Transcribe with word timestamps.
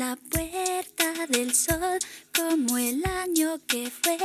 la 0.00 0.16
puerta 0.16 1.26
del 1.28 1.52
sol 1.52 1.98
como 2.34 2.78
el 2.78 3.04
año 3.04 3.58
que 3.68 3.90
fue. 3.90 4.16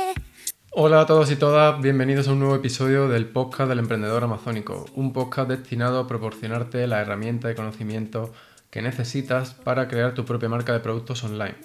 Hola 0.70 1.02
a 1.02 1.06
todos 1.06 1.30
y 1.30 1.36
todas, 1.36 1.82
bienvenidos 1.82 2.28
a 2.28 2.32
un 2.32 2.38
nuevo 2.38 2.54
episodio 2.54 3.08
del 3.08 3.28
podcast 3.28 3.68
del 3.68 3.80
emprendedor 3.80 4.24
amazónico, 4.24 4.86
un 4.94 5.12
podcast 5.12 5.50
destinado 5.50 5.98
a 5.98 6.06
proporcionarte 6.06 6.86
la 6.86 7.02
herramienta 7.02 7.52
y 7.52 7.54
conocimiento 7.54 8.32
que 8.70 8.80
necesitas 8.80 9.52
para 9.52 9.86
crear 9.86 10.14
tu 10.14 10.24
propia 10.24 10.48
marca 10.48 10.72
de 10.72 10.80
productos 10.80 11.22
online, 11.24 11.56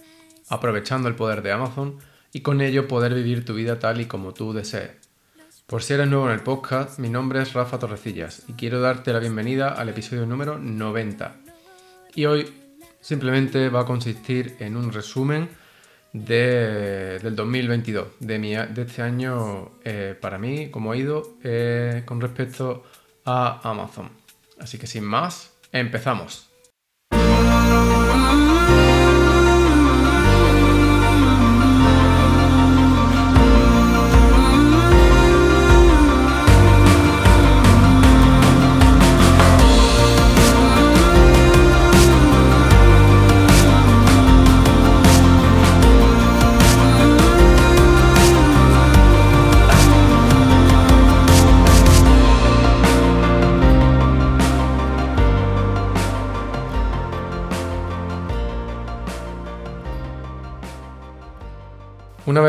aprovechando 0.50 1.08
el 1.08 1.16
poder 1.16 1.42
de 1.42 1.54
Amazon 1.54 2.00
y 2.34 2.42
con 2.42 2.60
ello 2.60 2.90
poder 2.90 3.14
vivir 3.14 3.46
tu 3.46 3.54
vida 3.54 3.80
tal 3.80 4.02
y 4.02 4.08
como 4.08 4.34
tú 4.34 4.52
desees. 4.52 4.92
Por 5.68 5.84
si 5.84 5.94
eres 5.94 6.10
nuevo 6.10 6.26
en 6.26 6.34
el 6.34 6.44
podcast, 6.44 7.00
mi 7.00 7.08
nombre 7.08 7.42
es 7.42 7.54
Rafa 7.54 7.80
Torrecillas 7.80 8.44
y 8.50 8.54
quiero 8.54 8.82
darte 8.82 9.14
la 9.14 9.20
bienvenida 9.20 9.70
al 9.70 9.88
episodio 9.88 10.26
número 10.26 10.60
90. 10.60 11.38
Y 12.14 12.26
hoy 12.26 12.61
simplemente 13.02 13.70
va 13.70 13.82
a 13.82 13.86
consistir 13.86 14.56
en 14.60 14.78
un 14.78 14.94
resumen 14.94 15.50
del 16.14 17.36
2022, 17.36 18.08
de, 18.20 18.40
de 18.74 18.82
este 18.82 19.02
año 19.02 19.72
eh, 19.84 20.16
para 20.20 20.38
mí, 20.38 20.70
cómo 20.70 20.92
ha 20.92 20.98
ido 20.98 21.38
eh, 21.44 22.04
con 22.06 22.22
respecto 22.22 22.84
a 23.26 23.70
Amazon. 23.70 24.10
Así 24.60 24.78
que 24.78 24.88
sin 24.88 25.04
más, 25.04 25.54
empezamos. 25.72 26.50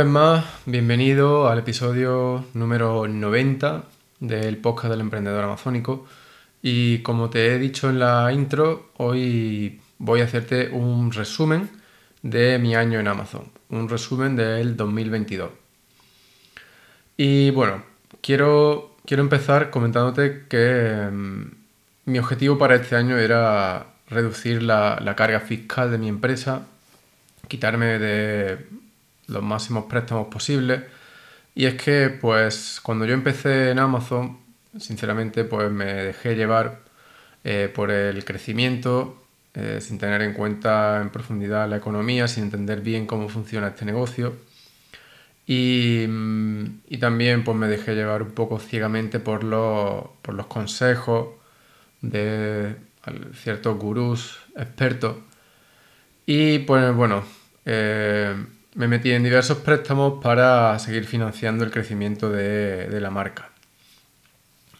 Vez 0.02 0.10
más, 0.10 0.44
bienvenido 0.66 1.48
al 1.48 1.60
episodio 1.60 2.44
número 2.54 3.06
90 3.06 3.84
del 4.18 4.56
podcast 4.56 4.90
del 4.90 5.00
emprendedor 5.00 5.44
amazónico. 5.44 6.06
Y 6.60 6.98
como 7.02 7.30
te 7.30 7.54
he 7.54 7.58
dicho 7.60 7.88
en 7.88 8.00
la 8.00 8.32
intro, 8.32 8.90
hoy 8.96 9.80
voy 9.98 10.20
a 10.20 10.24
hacerte 10.24 10.70
un 10.70 11.12
resumen 11.12 11.70
de 12.20 12.58
mi 12.58 12.74
año 12.74 12.98
en 12.98 13.06
Amazon, 13.06 13.44
un 13.68 13.88
resumen 13.88 14.34
del 14.34 14.76
2022. 14.76 15.50
Y 17.16 17.50
bueno, 17.50 17.84
quiero, 18.20 18.96
quiero 19.06 19.22
empezar 19.22 19.70
comentándote 19.70 20.46
que 20.48 21.10
mm, 21.12 21.44
mi 22.06 22.18
objetivo 22.18 22.58
para 22.58 22.74
este 22.74 22.96
año 22.96 23.18
era 23.18 23.86
reducir 24.08 24.64
la 24.64 25.14
carga 25.16 25.38
fiscal 25.38 25.92
de 25.92 25.98
mi 25.98 26.08
empresa, 26.08 26.66
quitarme 27.46 28.00
de 28.00 28.81
los 29.26 29.42
máximos 29.42 29.84
préstamos 29.84 30.28
posibles. 30.28 30.82
Y 31.54 31.66
es 31.66 31.74
que, 31.74 32.08
pues, 32.08 32.80
cuando 32.82 33.04
yo 33.04 33.14
empecé 33.14 33.70
en 33.70 33.78
Amazon, 33.78 34.38
sinceramente, 34.78 35.44
pues 35.44 35.70
me 35.70 35.84
dejé 35.84 36.34
llevar 36.34 36.80
eh, 37.44 37.70
por 37.74 37.90
el 37.90 38.24
crecimiento, 38.24 39.22
eh, 39.54 39.80
sin 39.80 39.98
tener 39.98 40.22
en 40.22 40.32
cuenta 40.32 41.00
en 41.02 41.10
profundidad 41.10 41.68
la 41.68 41.76
economía, 41.76 42.28
sin 42.28 42.44
entender 42.44 42.80
bien 42.80 43.06
cómo 43.06 43.28
funciona 43.28 43.68
este 43.68 43.84
negocio. 43.84 44.36
Y, 45.46 46.04
y 46.88 46.98
también 46.98 47.44
pues 47.44 47.56
me 47.56 47.66
dejé 47.68 47.94
llevar 47.94 48.22
un 48.22 48.30
poco 48.30 48.58
ciegamente 48.60 49.18
por 49.18 49.44
los, 49.44 50.04
por 50.22 50.34
los 50.34 50.46
consejos 50.46 51.28
de 52.00 52.76
ciertos 53.34 53.78
gurús 53.78 54.38
expertos. 54.56 55.16
Y 56.26 56.60
pues 56.60 56.94
bueno, 56.94 57.24
eh, 57.64 58.34
me 58.74 58.88
metí 58.88 59.10
en 59.10 59.22
diversos 59.22 59.58
préstamos 59.58 60.22
para 60.22 60.78
seguir 60.78 61.04
financiando 61.04 61.64
el 61.64 61.70
crecimiento 61.70 62.30
de, 62.30 63.00
la 63.00 63.10
marca. 63.10 63.50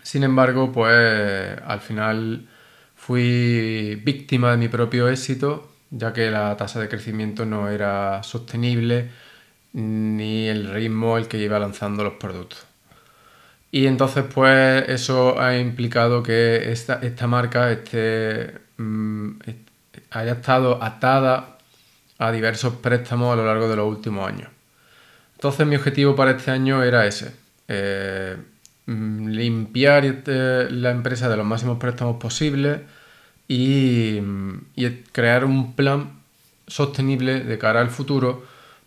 Sin 0.02 0.24
embargo, 0.24 0.72
pues 0.72 1.58
al 1.64 1.80
final 1.80 2.48
fui 2.96 4.00
víctima 4.02 4.52
de 4.52 4.56
mi 4.56 4.68
propio 4.68 5.08
éxito, 5.08 5.70
ya 5.90 6.12
que 6.12 6.30
la 6.30 6.56
tasa 6.56 6.80
de 6.80 6.88
crecimiento 6.88 7.44
no 7.44 7.68
era 7.68 8.22
sostenible 8.22 9.10
ni 9.74 10.48
el 10.48 10.72
ritmo 10.72 11.16
al 11.16 11.28
que 11.28 11.38
iba 11.38 11.58
lanzando 11.58 12.04
los 12.04 12.14
productos. 12.14 12.66
Y 13.70 13.86
entonces, 13.86 14.24
pues 14.32 14.88
eso 14.88 15.40
ha 15.40 15.56
implicado 15.58 16.22
que 16.22 16.72
esta, 16.72 17.26
marca 17.26 17.70
esté, 17.72 18.58
mm, 18.76 19.30
haya 20.10 20.32
estado 20.32 20.82
atada 20.82 21.58
a 22.22 22.30
diversos 22.30 22.74
préstamos 22.74 23.32
a 23.32 23.36
lo 23.36 23.44
largo 23.44 23.68
de 23.68 23.74
los 23.74 23.88
últimos 23.88 24.28
años. 24.28 24.48
Entonces 25.34 25.66
mi 25.66 25.74
objetivo 25.74 26.14
para 26.14 26.30
este 26.32 26.52
año 26.52 26.84
era 26.84 27.04
ese, 27.04 27.34
eh, 27.66 28.36
mm, 28.86 29.28
limpiar 29.28 30.04
eh, 30.04 30.68
la 30.70 30.90
empresa 30.90 31.28
de 31.28 31.36
los 31.36 31.44
máximos 31.44 31.78
préstamos 31.78 32.18
posibles 32.18 32.80
y, 33.48 34.20
crear 35.12 35.44
un 35.44 35.74
plan 35.74 36.20
sostenible 36.68 37.40
de 37.40 37.58
cara 37.58 37.80
al 37.80 37.90
futuro 37.90 38.44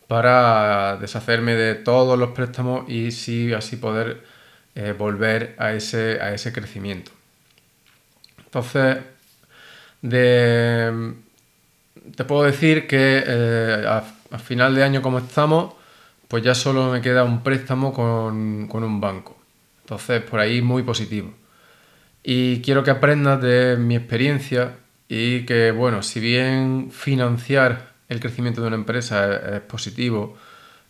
para 0.07 0.97
deshacerme 0.97 1.55
de 1.55 1.75
todos 1.75 2.17
los 2.17 2.29
préstamos 2.31 2.89
y 2.89 3.53
así 3.53 3.75
poder 3.75 4.23
eh, 4.75 4.93
volver 4.97 5.55
a 5.57 5.73
ese, 5.73 6.21
a 6.21 6.33
ese 6.33 6.53
crecimiento. 6.53 7.11
Entonces, 8.45 8.99
de, 10.01 11.15
te 12.15 12.23
puedo 12.23 12.43
decir 12.43 12.87
que 12.87 13.23
eh, 13.25 13.85
a, 13.87 14.39
final 14.39 14.75
de 14.75 14.83
año 14.83 15.01
como 15.01 15.19
estamos, 15.19 15.73
pues 16.27 16.43
ya 16.43 16.53
solo 16.53 16.91
me 16.91 17.01
queda 17.01 17.23
un 17.23 17.41
préstamo 17.41 17.93
con, 17.93 18.69
un 18.71 19.01
banco. 19.01 19.37
Entonces, 19.81 20.21
por 20.21 20.39
ahí 20.39 20.61
muy 20.61 20.83
positivo. 20.83 21.33
Y 22.23 22.61
quiero 22.61 22.83
que 22.83 22.91
aprendas 22.91 23.41
de 23.41 23.77
mi 23.77 23.95
experiencia 23.95 24.73
y 25.07 25.45
que, 25.45 25.71
bueno, 25.71 26.01
si 26.01 26.19
bien 26.19 26.89
financiar 26.91 27.93
el 28.09 28.19
crecimiento 28.19 28.61
de 28.61 28.67
una 28.67 28.75
empresa 28.75 29.55
es, 29.55 29.61
positivo, 29.61 30.35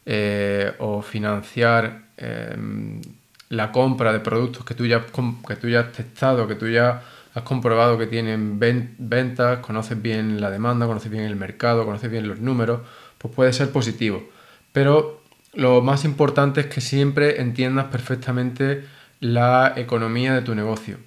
eh, 0.06 0.74
o 0.80 1.02
financiar 1.02 2.06
em, 2.18 3.02
la 3.50 3.72
compra 3.72 4.14
de 4.14 4.20
productos 4.20 4.64
que 4.64 4.74
tú, 4.74 4.86
ya, 4.86 5.06
que 5.06 5.56
tú 5.56 5.68
ya 5.68 5.82
has 5.82 5.92
testado, 5.92 6.48
que 6.48 6.56
tú 6.56 6.68
ya 6.68 7.02
has 7.36 7.44
comprobado 7.44 7.98
que 7.98 8.08
tienen 8.08 8.60
ventas, 8.60 9.60
conoces 9.60 10.02
bien 10.02 10.40
la 10.40 10.50
demanda, 10.50 10.88
conoces 10.88 11.12
bien 11.12 11.26
el 11.26 11.36
mercado, 11.36 11.86
conoces 11.86 12.10
bien 12.10 12.30
los 12.30 12.40
números, 12.40 12.82
pues 13.18 13.34
puede 13.34 13.52
ser 13.52 13.72
positivo. 13.72 14.24
Pero 14.72 15.22
lo 15.54 15.82
más 15.82 16.06
importante 16.06 16.62
es 16.62 16.68
que 16.68 16.80
siempre 16.80 17.42
entiendas 17.42 17.88
perfectamente 17.88 18.86
la 19.20 19.74
economía 19.76 20.34
de 20.34 20.44
tu 20.44 20.56
negocio, 20.56 20.98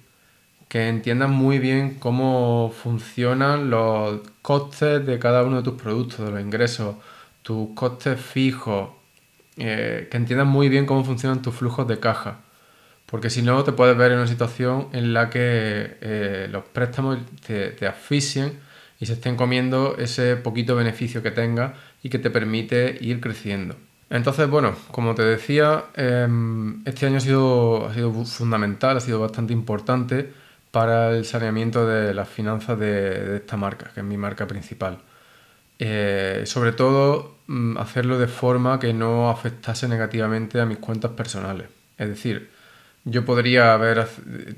que 0.67 0.87
entiendas 0.87 1.29
muy 1.31 1.57
bien 1.57 1.95
cómo 1.95 2.71
funcionan 2.79 3.71
los 3.71 4.21
costes 4.43 5.03
de 5.03 5.17
cada 5.17 5.43
uno 5.43 5.57
de 5.57 5.63
tus 5.63 5.81
productos, 5.81 6.25
de 6.27 6.31
los 6.31 6.41
ingresos, 6.41 6.95
tus 7.41 7.69
costes 7.73 8.21
fijos, 8.21 8.91
eh, 9.57 10.07
que 10.11 10.17
entiendas 10.17 10.47
muy 10.47 10.69
bien 10.69 10.85
cómo 10.85 11.03
funcionan 11.03 11.41
tus 11.41 11.55
flujos 11.55 11.87
de 11.87 11.99
caja 11.99 12.41
porque 13.09 13.29
si 13.29 13.41
no, 13.41 13.63
te 13.63 13.71
puedes 13.71 13.97
ver 13.97 14.11
en 14.11 14.19
una 14.19 14.27
situación 14.27 14.87
en 14.93 15.13
la 15.13 15.29
que 15.29 15.97
eh, 16.01 16.47
los 16.51 16.63
préstamos 16.65 17.19
te, 17.45 17.69
te 17.69 17.87
asfixien 17.87 18.59
y 18.99 19.05
se 19.05 19.13
estén 19.13 19.35
comiendo 19.35 19.95
ese 19.97 20.35
poquito 20.35 20.75
beneficio 20.75 21.23
que 21.23 21.31
tengas 21.31 21.73
y 22.03 22.09
que 22.09 22.19
te 22.19 22.29
permite 22.29 22.97
ir 23.01 23.19
creciendo. 23.19 23.75
Entonces, 24.09 24.49
bueno, 24.49 24.75
como 24.91 25.15
te 25.15 25.23
decía, 25.23 25.85
em, 25.95 26.81
este 26.85 27.05
año 27.05 27.17
ha 27.17 27.21
sido, 27.21 27.87
ha 27.87 27.93
sido 27.93 28.11
fundamental, 28.25 28.97
ha 28.97 28.99
sido 28.99 29.19
bastante 29.19 29.53
importante 29.53 30.31
para 30.71 31.11
el 31.15 31.25
saneamiento 31.25 31.87
de 31.87 32.13
las 32.13 32.27
finanzas 32.27 32.79
de, 32.79 33.37
esta 33.37 33.57
marca, 33.57 33.91
que 33.93 34.01
es 34.01 34.05
mi 34.05 34.17
marca 34.17 34.47
principal. 34.47 34.99
Eh, 35.79 36.43
sobre 36.45 36.71
todo, 36.73 37.37
mm, 37.47 37.77
hacerlo 37.77 38.19
de 38.19 38.27
forma 38.27 38.79
que 38.79 38.93
no 38.93 39.29
afectase 39.29 39.87
negativamente 39.87 40.59
a 40.59 40.65
mis 40.65 40.79
cuentas 40.79 41.11
personales. 41.11 41.67
Es 41.97 42.09
decir, 42.09 42.49
yo 43.05 43.25
podría 43.25 43.73
haber 43.73 44.07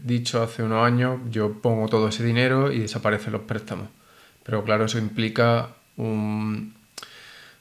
dicho 0.03 0.41
hace 0.41 0.63
unos 0.63 0.85
años, 0.85 1.19
yo 1.29 1.61
pongo 1.61 1.87
todo 1.87 2.07
ese 2.07 2.23
dinero 2.23 2.71
y 2.71 2.79
desaparecen 2.79 3.33
los 3.33 3.43
préstamos. 3.43 3.87
Pero 4.43 4.63
claro, 4.63 4.85
eso 4.85 4.97
implica 4.97 5.69
un, 5.97 6.73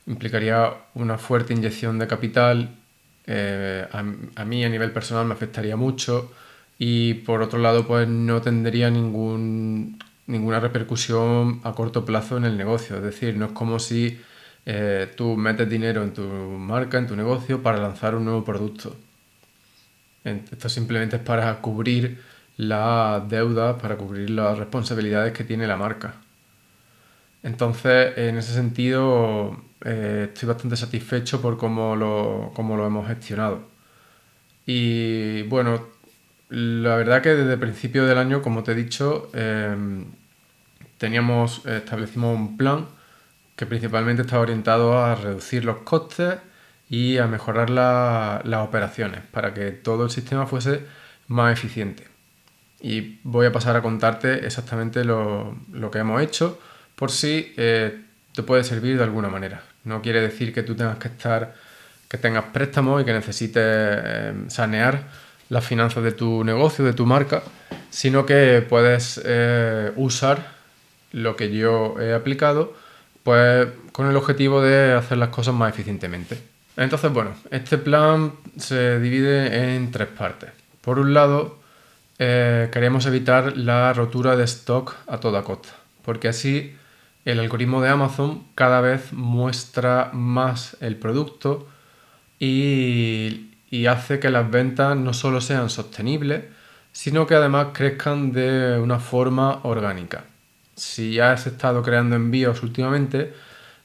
implicaría 0.07 0.75
una 0.95 1.19
fuerte 1.19 1.53
inyección 1.55 1.99
de 1.99 2.07
capital. 2.07 2.77
Eh, 3.27 3.87
a, 3.93 4.45
mí 4.45 4.65
a 4.65 4.69
nivel 4.69 4.93
personal 4.93 5.27
me 5.27 5.35
afectaría 5.35 5.77
mucho 5.77 6.33
y 6.79 7.15
por 7.15 7.43
otro 7.43 7.59
lado 7.59 7.87
pues 7.87 8.09
no 8.09 8.41
tendría 8.41 8.91
ningún 8.91 9.99
ninguna 10.27 10.61
repercusión 10.61 11.61
a 11.65 11.73
corto 11.73 12.05
plazo 12.05 12.37
en 12.37 12.45
el 12.45 12.57
negocio. 12.57 12.97
Es 12.97 13.03
decir, 13.03 13.37
no 13.37 13.47
es 13.47 13.53
como 13.53 13.79
si 13.79 14.21
eh, 14.67 15.13
tú 15.17 15.37
metes 15.37 15.69
dinero 15.69 16.03
en 16.03 16.13
tu 16.15 16.23
marca, 16.23 16.99
en 16.99 17.07
tu 17.07 17.17
negocio, 17.17 17.63
para 17.63 17.79
lanzar 17.79 18.15
un 18.15 18.25
nuevo 18.25 18.45
producto. 18.45 18.97
Esto 20.25 20.69
simplemente 20.69 21.17
es 21.17 21.23
para 21.23 21.61
cubrir 21.61 22.21
la 22.57 23.25
deuda, 23.29 23.79
para 23.79 23.97
cubrir 23.97 24.31
las 24.31 24.59
responsabilidades 24.59 25.33
que 25.33 25.45
tiene 25.45 25.67
la 25.67 25.77
marca. 25.77 26.15
Entonces, 27.43 28.19
en 28.19 28.37
ese 28.37 28.53
sentido, 28.53 29.57
eh, 29.85 30.29
estoy 30.33 30.49
bastante 30.49 30.77
satisfecho 30.77 31.41
por 31.41 31.57
cómo 31.57 31.97
lo, 31.97 32.53
lo 32.57 32.87
hemos 32.87 33.09
gestionado. 33.09 33.63
Y 34.67 35.43
bueno, 35.45 35.87
la 36.51 36.97
verdad 36.97 37.23
que 37.23 37.31
desde 37.31 37.55
el 37.55 37.61
principio 37.61 38.05
del 38.07 38.19
año, 38.19 38.43
como 38.43 38.63
te 38.63 38.73
he 38.73 38.75
dicho, 38.75 39.31
em, 39.33 40.05
teníamos, 40.99 41.65
establecimos 41.67 42.37
un 42.37 42.57
plan 42.57 42.87
que 43.57 43.67
principalmente 43.67 44.23
estaba 44.23 44.43
orientado 44.43 44.99
a 44.99 45.15
reducir 45.15 45.65
los 45.65 45.79
costes 45.79 46.37
y 46.91 47.19
a 47.19 47.29
mejorar 47.29 47.71
las 47.71 48.61
operaciones 48.61 49.21
para 49.31 49.55
que 49.55 49.71
todo 49.71 50.05
el 50.05 50.11
sistema 50.11 50.47
fuese 50.47 50.81
más 51.29 51.53
eficiente. 51.53 52.09
Y 52.81 53.21
voy 53.23 53.47
a 53.47 53.53
pasar 53.53 53.77
a 53.77 53.83
contarte 53.83 54.45
exactamente 54.45 55.05
lo, 55.05 55.55
que 55.93 55.99
hemos 55.99 56.21
hecho 56.21 56.59
por 56.97 57.13
si 57.13 57.55
eh, 57.57 58.01
te 58.35 58.43
puede 58.43 58.65
servir 58.65 58.99
de 58.99 59.05
alguna 59.05 59.29
manera. 59.29 59.63
No 59.85 60.03
quiere 60.03 60.21
decir 60.21 60.53
que 60.53 60.65
tú 60.65 60.75
tengas 60.75 60.99
que 60.99 61.09
estar, 61.09 61.55
que 62.09 62.19
tengas 62.19 62.47
préstamos 62.47 63.01
y 63.01 63.05
que 63.05 63.13
necesites 63.13 63.63
eh, 63.65 64.35
sanear 64.49 65.05
las 65.49 65.65
finanzas 65.65 66.03
de 66.03 66.13
tu 66.13 66.43
negocio, 66.43 66.85
de 66.85 66.93
tu 66.93 67.07
marca, 67.07 67.43
sino 67.91 68.27
que 68.27 68.67
puedes 68.69 69.21
eh, 69.25 69.93
usar 69.95 70.55
lo 71.13 71.37
que 71.37 71.55
yo 71.57 72.01
he 72.01 72.15
aplicado, 72.15 72.75
pues 73.23 73.69
con 73.93 74.09
el 74.09 74.17
objetivo 74.17 74.61
de 74.61 74.95
hacer 74.95 75.19
las 75.19 75.29
cosas 75.29 75.55
más 75.55 75.73
eficientemente. 75.73 76.50
Entonces, 76.81 77.13
bueno, 77.13 77.35
este 77.51 77.77
plan 77.77 78.33
se 78.57 78.99
divide 79.01 79.75
en 79.75 79.91
tres 79.91 80.09
partes. 80.09 80.49
Por 80.81 80.99
un 80.99 81.13
lado, 81.13 81.59
eh, 82.19 82.71
queremos 82.73 83.05
evitar 83.05 83.55
la 83.59 83.93
rotura 83.93 84.35
de 84.35 84.45
stock 84.45 84.95
a 85.07 85.21
toda 85.21 85.43
costa, 85.43 85.69
porque 86.03 86.29
así 86.29 86.75
el 87.27 87.39
algoritmo 87.39 87.83
de 87.83 87.91
Amazon 87.91 88.45
cada 88.55 88.81
vez 88.81 89.13
muestra 89.13 90.09
más 90.15 90.79
el 90.81 90.97
producto 90.97 91.69
y, 92.39 93.51
hace 93.87 94.19
que 94.19 94.31
las 94.31 94.51
ventas 94.51 94.97
no 94.97 95.13
solo 95.13 95.43
sean 95.43 95.69
sostenibles, 95.69 96.45
sino 96.93 97.27
que 97.27 97.35
además 97.35 97.69
crezcan 97.75 98.33
de 98.33 98.79
una 98.79 99.01
forma 99.01 99.61
orgánica. 99.65 100.25
Si 100.77 101.13
ya 101.13 101.33
has 101.33 101.47
estado 101.47 101.83
creando 101.83 102.17
envíos 102.17 102.63
últimamente, 102.63 103.35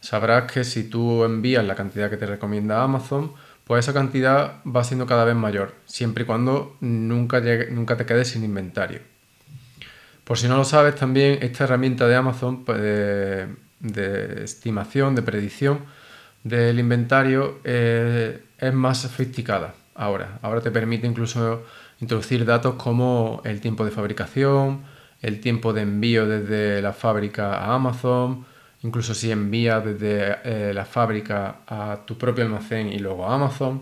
sabrás 0.05 0.51
que 0.51 0.63
si 0.63 0.83
tú 0.83 1.23
envías 1.23 1.65
la 1.65 1.75
cantidad 1.75 2.09
que 2.09 2.17
te 2.17 2.27
recomienda 2.27 2.83
Amazon, 2.83 3.33
pues 3.65 3.85
esa 3.85 3.93
cantidad 3.93 4.61
va 4.63 4.83
siendo 4.83 5.07
cada 5.07 5.25
vez 5.25 5.35
mayor, 5.35 5.73
siempre 5.85 6.23
y 6.23 6.27
cuando 6.27 6.77
nunca, 6.79 7.41
nunca 7.71 7.97
te 7.97 8.05
quedes 8.05 8.29
sin 8.29 8.43
inventario. 8.43 8.99
Por 10.23 10.37
si 10.37 10.47
no 10.47 10.57
lo 10.57 10.63
sabes, 10.63 10.95
también 10.95 11.39
esta 11.41 11.63
herramienta 11.63 12.07
de 12.07 12.15
Amazon 12.15 12.63
pues, 12.65 12.79
de, 12.79 14.43
estimación, 14.43 15.15
de 15.15 15.21
predicción 15.23 15.79
del 16.43 16.79
inventario 16.79 17.59
eh, 17.63 18.43
es 18.59 18.73
más 18.73 18.99
sofisticada 18.99 19.73
ahora. 19.95 20.37
Ahora 20.43 20.61
te 20.61 20.69
permite 20.69 21.07
incluso 21.07 21.63
introducir 21.99 22.45
datos 22.45 22.75
como 22.75 23.41
el 23.45 23.61
tiempo 23.61 23.83
de 23.83 23.91
fabricación, 23.91 24.83
el 25.23 25.41
tiempo 25.41 25.73
de 25.73 25.81
envío 25.81 26.27
desde 26.27 26.83
la 26.83 26.93
fábrica 26.93 27.55
a 27.55 27.73
Amazon, 27.73 28.45
incluso 28.85 29.15
si 29.15 29.31
envías 29.31 29.83
desde 29.83 30.37
eh, 30.43 30.73
la 30.73 30.85
fábrica 30.85 31.57
a 31.67 32.01
tu 32.05 32.17
propio 32.17 32.43
almacén 32.43 32.87
y 32.93 32.99
luego 32.99 33.27
a 33.27 33.33
Amazon. 33.33 33.81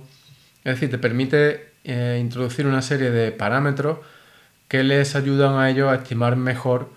Es 0.63 0.75
decir, 0.75 0.89
te 0.89 0.97
permite 0.97 1.73
eh, 1.83 2.17
introducir 2.21 2.65
una 2.65 2.81
serie 2.81 3.11
de 3.11 3.31
parámetros 3.31 3.99
que 4.69 4.83
les 4.83 5.15
ayudan 5.15 5.55
a 5.55 5.69
ellos 5.69 5.91
a 5.91 5.95
estimar 5.95 6.37
mejor 6.37 6.89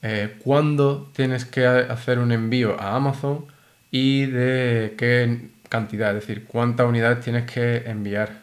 eh, 0.00 0.36
cuándo 0.42 1.10
tienes 1.14 1.44
que 1.44 1.66
hacer 1.66 2.18
un 2.18 2.32
envío 2.32 2.80
a 2.80 2.96
Amazon 2.96 3.44
y 3.90 4.26
de 4.26 4.94
qué 4.96 5.50
cantidad, 5.68 6.16
es 6.16 6.26
decir, 6.26 6.46
cuántas 6.46 6.86
unidades 6.86 7.20
tienes 7.20 7.50
que 7.50 7.76
enviar 7.86 8.42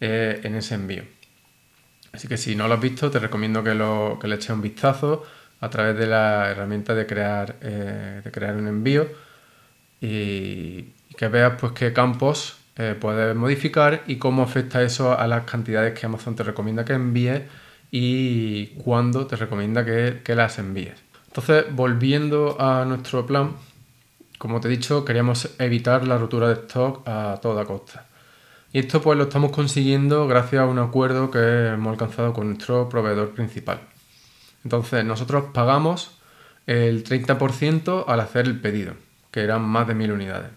en 0.00 0.54
ese 0.54 0.74
envío. 0.74 1.04
Así 2.12 2.28
que 2.28 2.36
si 2.36 2.54
no 2.54 2.68
lo 2.68 2.74
has 2.74 2.80
visto, 2.80 3.10
te 3.10 3.18
recomiendo 3.18 3.62
que, 3.62 3.74
lo, 3.74 4.18
le 4.22 4.34
eches 4.34 4.50
un 4.50 4.62
vistazo 4.62 5.24
a 5.60 5.70
través 5.70 5.96
de 5.96 6.06
la 6.06 6.50
herramienta 6.50 6.94
de 6.94 7.06
crear, 7.06 7.56
eh, 7.60 8.20
de 8.24 8.30
crear 8.30 8.56
un 8.56 8.68
envío 8.68 9.08
y, 10.00 10.92
que 11.16 11.28
veas 11.28 11.54
pues 11.58 11.72
qué 11.72 11.92
campos 11.92 12.58
puedes 13.00 13.34
modificar 13.34 14.02
y 14.06 14.16
cómo 14.16 14.42
afecta 14.42 14.82
eso 14.82 15.18
a 15.18 15.26
las 15.26 15.44
cantidades 15.44 15.98
que 15.98 16.04
Amazon 16.04 16.36
te 16.36 16.42
recomienda 16.42 16.84
que 16.84 16.92
envíes 16.92 17.40
y 17.90 18.66
cuándo 18.84 19.26
te 19.26 19.36
recomienda 19.36 19.84
que, 19.84 20.34
las 20.34 20.58
envíes. 20.58 20.94
Entonces, 21.28 21.64
volviendo 21.70 22.60
a 22.60 22.84
nuestro 22.84 23.26
plan, 23.26 23.52
como 24.38 24.60
te 24.60 24.68
he 24.68 24.70
dicho, 24.70 25.04
queríamos 25.04 25.48
evitar 25.58 26.06
la 26.06 26.18
rotura 26.18 26.48
de 26.48 26.54
stock 26.54 27.06
a 27.08 27.38
toda 27.40 27.64
costa. 27.64 28.06
Y 28.72 28.80
esto 28.80 29.00
pues 29.00 29.16
lo 29.16 29.24
estamos 29.24 29.52
consiguiendo 29.52 30.26
gracias 30.26 30.60
a 30.62 30.66
un 30.66 30.78
acuerdo 30.78 31.30
que 31.30 31.68
hemos 31.68 31.92
alcanzado 31.92 32.32
con 32.32 32.48
nuestro 32.48 32.88
proveedor 32.88 33.30
principal. 33.30 33.80
Entonces, 34.66 35.04
nosotros 35.04 35.44
pagamos 35.54 36.10
el 36.66 37.04
30% 37.04 38.06
al 38.08 38.18
hacer 38.18 38.46
el 38.46 38.60
pedido, 38.60 38.94
que 39.30 39.44
eran 39.44 39.62
más 39.62 39.86
de 39.86 39.94
mil 39.94 40.10
unidades. 40.10 40.50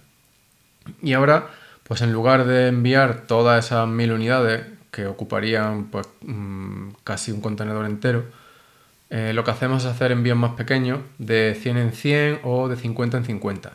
Y 1.03 1.13
ahora, 1.13 1.50
pues 1.83 2.01
en 2.01 2.11
lugar 2.11 2.45
de 2.45 2.69
enviar 2.69 3.27
todas 3.27 3.63
esas 3.63 3.88
mil 3.88 4.11
unidades 4.11 4.65
que 4.89 5.06
ocuparían 5.06 5.91
pues, 5.91 6.09
mm, 6.21 6.89
casi 7.03 7.31
un 7.31 7.39
contenedor 7.39 7.85
entero, 7.85 8.25
eh, 9.11 9.31
lo 9.35 9.44
que 9.44 9.51
hacemos 9.51 9.83
es 9.83 9.91
hacer 9.91 10.11
envíos 10.11 10.39
más 10.39 10.53
pequeños, 10.53 11.01
de 11.19 11.56
100 11.61 11.77
en 11.77 11.91
100 11.91 12.39
o 12.44 12.67
de 12.67 12.77
50 12.77 13.17
en 13.17 13.25
50. 13.25 13.73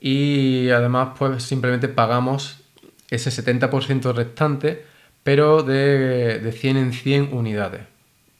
Y 0.00 0.70
además, 0.70 1.10
pues 1.16 1.44
simplemente 1.44 1.86
pagamos 1.86 2.64
ese 3.10 3.30
70% 3.30 4.12
restante, 4.12 4.84
pero 5.22 5.62
de, 5.62 6.40
de 6.40 6.50
100 6.50 6.76
en 6.78 6.92
100 6.92 7.32
unidades. 7.32 7.82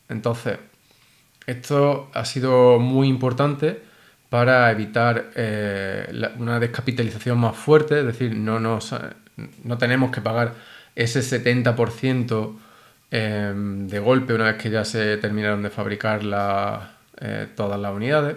Entonces, 0.09 0.59
esto 1.51 2.11
ha 2.15 2.25
sido 2.25 2.79
muy 2.79 3.09
importante 3.09 3.83
para 4.29 4.71
evitar 4.71 5.31
eh, 5.35 6.09
una 6.39 6.61
descapitalización 6.61 7.39
más 7.39 7.57
fuerte, 7.57 8.01
es 8.01 8.07
decir, 8.07 8.37
no, 8.37 8.61
nos, 8.61 8.95
no 9.65 9.79
tenemos 9.79 10.13
que 10.13 10.21
pagar 10.21 10.55
ese 10.95 11.21
70% 11.21 12.53
em, 13.11 13.89
de 13.89 13.99
golpe 13.99 14.35
una 14.35 14.45
vez 14.45 14.57
que 14.57 14.71
ya 14.71 14.85
se 14.85 15.17
terminaron 15.17 15.63
de 15.63 15.71
fabricar 15.71 16.21
eh, 17.21 17.49
todas 17.57 17.81
las 17.81 17.93
unidades. 17.93 18.37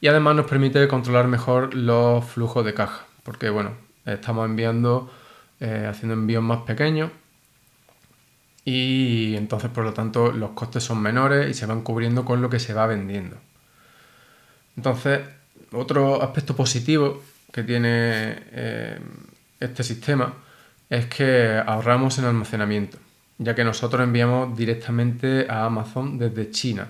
Y 0.00 0.08
además 0.08 0.36
nos 0.36 0.46
permite 0.46 0.86
controlar 0.86 1.28
mejor 1.28 1.74
los 1.74 2.24
flujos 2.26 2.64
de 2.66 2.74
caja, 2.74 3.06
porque 3.22 3.48
bueno, 3.48 3.70
estamos 4.04 4.44
enviando, 4.44 5.10
eh, 5.60 5.86
haciendo 5.88 6.14
envíos 6.14 6.42
más 6.42 6.58
pequeños 6.62 7.10
y 8.64 9.36
entonces 9.36 9.70
por 9.70 9.84
lo 9.84 9.92
tanto 9.92 10.32
los 10.32 10.50
costes 10.50 10.84
son 10.84 11.00
menores 11.00 11.50
y 11.50 11.54
se 11.54 11.66
van 11.66 11.82
cubriendo 11.82 12.24
con 12.24 12.40
lo 12.40 12.48
que 12.48 12.58
se 12.58 12.74
va 12.74 12.86
vendiendo. 12.86 13.36
Entonces, 14.76 15.20
otro 15.72 16.22
aspecto 16.22 16.56
positivo 16.56 17.22
que 17.52 17.62
tiene 17.62 18.36
eh, 18.52 18.98
este 19.60 19.82
sistema 19.82 20.34
es 20.90 21.06
que 21.06 21.62
ahorramos 21.64 22.18
en 22.18 22.24
almacenamiento, 22.24 22.98
ya 23.38 23.54
que 23.54 23.64
nosotros 23.64 24.02
enviamos 24.02 24.56
directamente 24.56 25.46
a 25.48 25.64
Amazon 25.64 26.18
desde 26.18 26.50
China. 26.50 26.88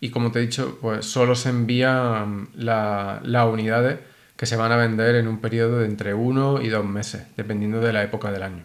Y 0.00 0.10
como 0.10 0.30
te 0.30 0.38
he 0.38 0.42
dicho, 0.42 0.78
pues 0.80 1.06
solo 1.06 1.34
se 1.34 1.48
envían 1.48 2.48
las 2.54 3.46
unidades 3.46 3.98
que 4.36 4.46
se 4.46 4.56
van 4.56 4.72
a 4.72 4.76
vender 4.76 5.14
en 5.16 5.26
un 5.28 5.40
periodo 5.40 5.78
de 5.78 5.86
entre 5.86 6.12
uno 6.12 6.60
y 6.60 6.68
dos 6.68 6.84
meses, 6.84 7.24
dependiendo 7.36 7.80
de 7.80 7.92
la 7.92 8.02
época 8.02 8.30
del 8.30 8.42
año. 8.42 8.64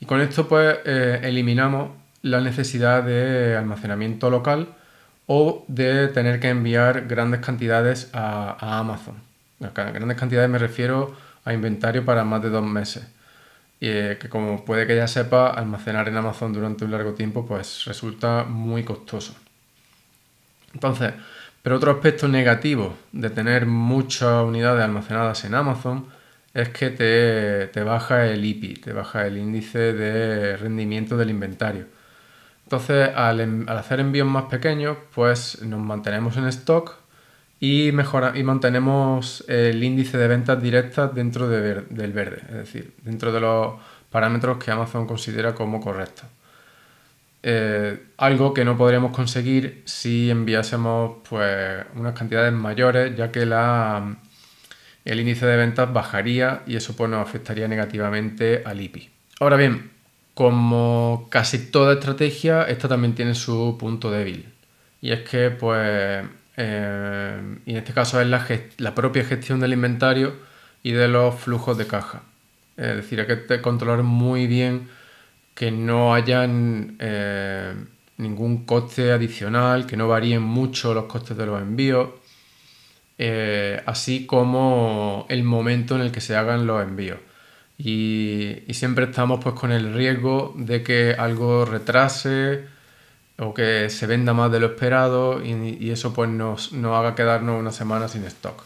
Y 0.00 0.06
con 0.06 0.20
esto 0.20 0.48
pues 0.48 0.78
eh, 0.84 1.20
eliminamos 1.22 1.90
la 2.22 2.40
necesidad 2.40 3.02
de 3.02 3.56
almacenamiento 3.56 4.30
local 4.30 4.74
o 5.26 5.64
de 5.68 6.08
tener 6.08 6.40
que 6.40 6.48
enviar 6.48 7.06
grandes 7.06 7.40
cantidades 7.40 8.10
a, 8.12 8.56
a 8.58 8.78
Amazon. 8.78 9.14
Grandes 9.58 10.18
cantidades 10.18 10.50
me 10.50 10.58
refiero 10.58 11.14
a 11.44 11.52
inventario 11.52 12.04
para 12.04 12.24
más 12.24 12.42
de 12.42 12.50
dos 12.50 12.64
meses 12.64 13.06
y 13.80 13.88
eh, 13.88 14.18
que 14.20 14.28
como 14.28 14.62
puede 14.64 14.86
que 14.86 14.94
ya 14.94 15.08
sepa, 15.08 15.48
almacenar 15.48 16.06
en 16.08 16.16
Amazon 16.16 16.52
durante 16.52 16.84
un 16.84 16.90
largo 16.90 17.14
tiempo 17.14 17.46
pues 17.46 17.86
resulta 17.86 18.44
muy 18.44 18.84
costoso. 18.84 19.34
Entonces, 20.74 21.14
pero 21.62 21.76
otro 21.76 21.90
aspecto 21.90 22.28
negativo 22.28 22.94
de 23.12 23.30
tener 23.30 23.66
muchas 23.66 24.44
unidades 24.44 24.84
almacenadas 24.84 25.44
en 25.44 25.54
Amazon 25.54 26.06
es 26.54 26.68
que 26.70 26.90
te, 26.90 27.68
te 27.68 27.82
baja 27.82 28.26
el 28.26 28.44
IPI, 28.44 28.74
te 28.74 28.92
baja 28.92 29.26
el 29.26 29.38
índice 29.38 29.92
de 29.92 30.56
rendimiento 30.56 31.16
del 31.16 31.30
inventario. 31.30 31.86
Entonces, 32.70 33.10
al, 33.16 33.68
hacer 33.68 33.98
envíos 33.98 34.28
más 34.28 34.44
pequeños, 34.44 34.96
pues 35.12 35.60
nos 35.62 35.80
mantenemos 35.80 36.36
en 36.36 36.44
stock 36.46 36.94
y, 37.58 37.90
mejora, 37.92 38.32
y 38.38 38.44
mantenemos 38.44 39.44
el 39.48 39.82
índice 39.82 40.16
de 40.18 40.28
ventas 40.28 40.62
directas 40.62 41.12
dentro 41.12 41.48
del 41.48 42.12
verde, 42.12 42.42
es 42.48 42.54
decir, 42.54 42.94
dentro 43.02 43.32
de 43.32 43.40
los 43.40 43.74
parámetros 44.10 44.62
que 44.62 44.70
Amazon 44.70 45.06
considera 45.06 45.52
como 45.52 45.80
correctos. 45.80 46.26
Eh, 47.42 48.00
algo 48.18 48.54
que 48.54 48.64
no 48.64 48.76
podríamos 48.76 49.12
conseguir 49.12 49.82
si 49.86 50.30
enviásemos 50.30 51.18
pues, 51.28 51.84
unas 51.96 52.14
cantidades 52.16 52.52
mayores, 52.52 53.16
ya 53.16 53.32
que 53.32 53.46
la, 53.46 54.16
el 55.12 55.20
índice 55.20 55.46
de 55.46 55.56
ventas 55.56 55.92
bajaría 55.92 56.62
y 56.66 56.76
eso 56.76 56.94
pues, 56.96 57.10
nos 57.10 57.26
afectaría 57.26 57.66
negativamente 57.68 58.62
al 58.64 58.80
IPI. 58.80 59.10
Ahora 59.40 59.56
bien, 59.56 59.90
como 60.34 61.26
casi 61.30 61.70
toda 61.70 61.94
estrategia, 61.94 62.62
esta 62.64 62.88
también 62.88 63.14
tiene 63.14 63.34
su 63.34 63.76
punto 63.78 64.10
débil. 64.10 64.46
Y 65.00 65.12
es 65.12 65.20
que, 65.20 65.50
pues, 65.50 66.24
eh, 66.56 67.40
en 67.66 67.76
este 67.76 67.92
caso 67.92 68.20
es 68.20 68.28
la, 68.28 68.94
propia 68.94 69.24
gestión 69.24 69.60
del 69.60 69.72
inventario 69.72 70.34
y 70.82 70.92
de 70.92 71.08
los 71.08 71.34
flujos 71.34 71.76
de 71.78 71.86
caja. 71.86 72.22
Es 72.76 72.96
decir, 72.96 73.20
hay 73.20 73.26
que 73.26 73.60
controlar 73.60 74.02
muy 74.02 74.46
bien 74.46 74.88
que 75.54 75.70
no 75.70 76.14
haya 76.14 76.46
eh, 76.48 77.74
ningún 78.16 78.64
coste 78.64 79.12
adicional, 79.12 79.86
que 79.86 79.96
no 79.96 80.08
varíen 80.08 80.42
mucho 80.42 80.94
los 80.94 81.04
costes 81.04 81.36
de 81.36 81.46
los 81.46 81.60
envíos, 81.60 82.08
eh, 83.22 83.82
así 83.84 84.24
como 84.24 85.26
el 85.28 85.42
momento 85.44 85.94
en 85.94 86.00
el 86.00 86.10
que 86.10 86.22
se 86.22 86.36
hagan 86.36 86.66
los 86.66 86.82
envíos. 86.82 87.18
Y, 87.76 88.62
siempre 88.72 89.04
estamos 89.06 89.40
pues 89.42 89.54
con 89.54 89.72
el 89.72 89.92
riesgo 89.94 90.54
de 90.56 90.82
que 90.82 91.14
algo 91.18 91.66
retrase 91.66 92.64
o 93.38 93.52
que 93.52 93.90
se 93.90 94.06
venda 94.06 94.32
más 94.32 94.50
de 94.52 94.60
lo 94.60 94.68
esperado 94.68 95.44
y, 95.44 95.90
eso 95.90 96.14
pues 96.14 96.30
nos, 96.30 96.72
haga 96.72 97.14
quedarnos 97.14 97.60
una 97.60 97.72
semana 97.72 98.08
sin 98.08 98.24
stock. 98.24 98.64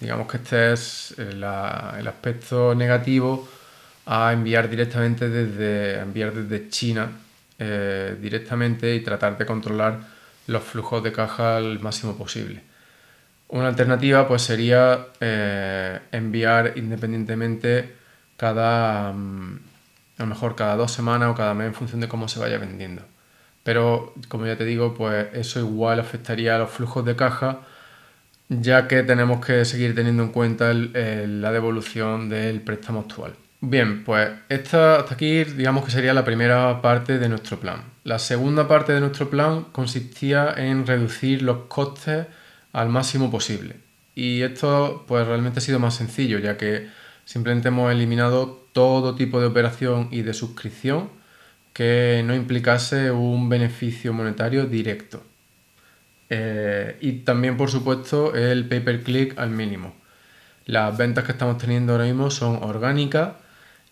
Digamos 0.00 0.28
que 0.28 0.38
este 0.38 0.72
es 0.72 1.14
el, 1.18 1.44
aspecto 1.44 2.74
negativo 2.74 3.46
a 4.06 4.32
enviar 4.32 4.70
directamente 4.70 5.28
desde, 5.28 6.00
enviar 6.00 6.32
desde 6.32 6.70
China 6.70 7.10
eh, 7.58 8.16
directamente 8.20 8.94
y 8.94 9.00
tratar 9.00 9.36
de 9.36 9.44
controlar 9.46 10.00
los 10.46 10.62
flujos 10.64 11.02
de 11.04 11.12
caja 11.12 11.58
al 11.58 11.80
máximo 11.80 12.16
posible. 12.16 12.69
Una 13.50 13.66
alternativa 13.68 14.28
pues 14.28 14.42
sería 14.42 15.06
eh, 15.20 15.98
enviar 16.12 16.74
independientemente 16.76 17.96
cada, 18.36 19.12
mm, 19.12 19.58
a 20.18 20.22
lo 20.22 20.26
mejor 20.26 20.54
cada 20.54 20.76
dos 20.76 20.92
semanas 20.92 21.30
o 21.30 21.34
cada 21.34 21.52
mes 21.54 21.66
en 21.66 21.74
función 21.74 22.00
de 22.00 22.08
cómo 22.08 22.28
se 22.28 22.38
vaya 22.38 22.58
vendiendo. 22.58 23.02
Pero 23.64 24.14
como 24.28 24.46
ya 24.46 24.56
te 24.56 24.64
digo, 24.64 24.94
pues 24.94 25.26
eso 25.34 25.58
igual 25.58 25.98
afectaría 25.98 26.54
a 26.54 26.58
los 26.60 26.70
flujos 26.70 27.04
de 27.04 27.16
caja, 27.16 27.60
ya 28.48 28.86
que 28.88 29.02
tenemos 29.02 29.44
que 29.44 29.64
seguir 29.64 29.94
teniendo 29.94 30.22
en 30.22 30.30
cuenta 30.30 30.72
la 30.72 31.52
devolución 31.52 32.28
del 32.28 32.60
préstamo 32.62 33.00
actual. 33.00 33.34
Bien, 33.60 34.04
pues 34.04 34.30
esta, 34.48 34.96
hasta 34.96 35.14
aquí 35.14 35.44
digamos 35.44 35.84
que 35.84 35.90
sería 35.90 36.14
la 36.14 36.24
primera 36.24 36.80
parte 36.80 37.18
de 37.18 37.28
nuestro 37.28 37.58
plan. 37.58 37.82
La 38.04 38.18
segunda 38.18 38.68
parte 38.68 38.92
de 38.92 39.00
nuestro 39.00 39.28
plan 39.28 39.66
consistía 39.72 40.54
en 40.56 40.86
reducir 40.86 41.42
los 41.42 41.66
costes 41.68 42.26
al 42.72 42.88
máximo 42.88 43.30
posible. 43.30 43.76
Y 44.14 44.42
esto 44.42 45.04
pues 45.06 45.26
realmente 45.26 45.58
ha 45.58 45.62
sido 45.62 45.78
más 45.78 45.94
sencillo, 45.94 46.38
ya 46.38 46.56
que 46.56 46.88
Simplemente 47.30 47.68
hemos 47.68 47.92
eliminado 47.92 48.66
todo 48.72 49.14
tipo 49.14 49.40
de 49.40 49.46
operación 49.46 50.08
y 50.10 50.22
de 50.22 50.34
suscripción 50.34 51.10
que 51.72 52.24
no 52.26 52.34
implicase 52.34 53.12
un 53.12 53.48
beneficio 53.48 54.12
monetario 54.12 54.66
directo. 54.66 55.22
Eh, 56.28 56.96
y 57.00 57.12
también, 57.20 57.56
por 57.56 57.70
supuesto, 57.70 58.34
el 58.34 58.66
pay 58.66 58.80
per 58.80 59.04
click 59.04 59.38
al 59.38 59.50
mínimo. 59.50 59.94
Las 60.66 60.98
ventas 60.98 61.22
que 61.22 61.30
estamos 61.30 61.56
teniendo 61.58 61.92
ahora 61.92 62.06
mismo 62.06 62.32
son 62.32 62.64
orgánicas 62.64 63.34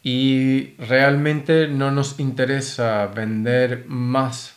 y 0.02 0.74
realmente 0.76 1.68
no 1.68 1.92
nos 1.92 2.18
interesa 2.18 3.06
vender 3.06 3.84
más 3.86 4.56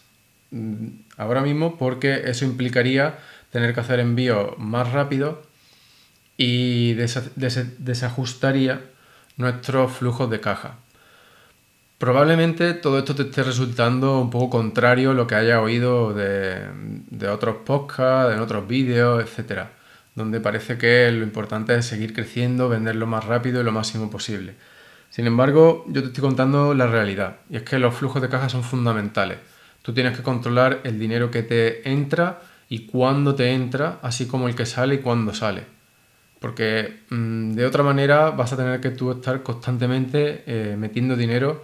mm, 0.49 0.87
ahora 1.17 1.41
mismo 1.41 1.77
porque 1.77 2.23
eso 2.25 2.45
implicaría 2.45 3.19
tener 3.51 3.73
que 3.73 3.79
hacer 3.81 3.99
envíos 3.99 4.57
más 4.57 4.91
rápidos 4.91 5.37
y 6.37 6.93
desajustaría 6.93 8.81
nuestros 9.37 9.91
flujos 9.91 10.29
de 10.29 10.39
caja. 10.39 10.77
Probablemente 12.01 12.73
todo 12.73 12.97
esto 12.97 13.13
te 13.13 13.21
esté 13.21 13.43
resultando 13.43 14.19
un 14.19 14.31
poco 14.31 14.57
contrario 14.57 15.11
a 15.11 15.13
lo 15.13 15.27
que 15.27 15.35
haya 15.35 15.61
oído 15.61 16.15
de, 16.15 17.27
otros 17.29 17.57
podcasts, 17.63 18.33
en 18.33 18.39
otros 18.39 18.67
vídeos, 18.67 19.23
etc. 19.23 19.65
Donde 20.15 20.39
parece 20.39 20.79
que 20.79 21.11
lo 21.11 21.23
importante 21.23 21.75
es 21.75 21.85
seguir 21.85 22.13
creciendo, 22.13 22.69
venderlo 22.69 23.05
más 23.05 23.25
rápido 23.25 23.61
y 23.61 23.63
lo 23.63 23.71
máximo 23.71 24.09
posible. 24.09 24.55
Sin 25.11 25.27
embargo, 25.27 25.85
yo 25.89 26.01
te 26.01 26.07
estoy 26.07 26.21
contando 26.21 26.73
la 26.73 26.87
realidad, 26.87 27.35
y 27.51 27.57
es 27.57 27.63
que 27.63 27.77
los 27.77 27.93
flujos 27.93 28.19
de 28.19 28.29
caja 28.29 28.49
son 28.49 28.63
fundamentales. 28.63 29.37
Tú 29.83 29.93
tienes 29.93 30.17
que 30.17 30.23
controlar 30.23 30.79
el 30.83 30.97
dinero 30.97 31.29
que 31.29 31.43
te 31.43 31.87
entra 31.87 32.41
y 32.71 32.87
cuándo 32.87 33.35
te 33.35 33.51
entra, 33.51 33.99
así 34.01 34.25
como 34.25 34.47
el 34.47 34.55
que 34.55 34.65
sale 34.65 34.95
y 34.95 34.97
cuándo 34.97 35.35
sale 35.35 35.81
porque 36.41 37.01
mm, 37.11 37.51
de 37.51 37.65
otra 37.67 37.83
manera 37.83 38.31
vas 38.31 38.51
a 38.51 38.57
tener 38.57 38.81
que 38.81 38.89
tú 38.89 39.11
estar 39.11 39.43
constantemente 39.43 40.43
eh, 40.47 40.75
metiendo 40.75 41.15
dinero, 41.15 41.63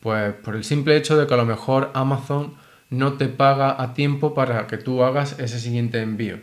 pues 0.00 0.34
por 0.34 0.56
el 0.56 0.64
simple 0.64 0.96
hecho 0.96 1.16
de 1.16 1.28
que 1.28 1.34
a 1.34 1.36
lo 1.36 1.46
mejor 1.46 1.92
Amazon 1.94 2.54
no 2.90 3.12
te 3.14 3.28
paga 3.28 3.80
a 3.80 3.94
tiempo 3.94 4.34
para 4.34 4.66
que 4.66 4.78
tú 4.78 5.04
hagas 5.04 5.38
ese 5.38 5.60
siguiente 5.60 6.02
envío. 6.02 6.40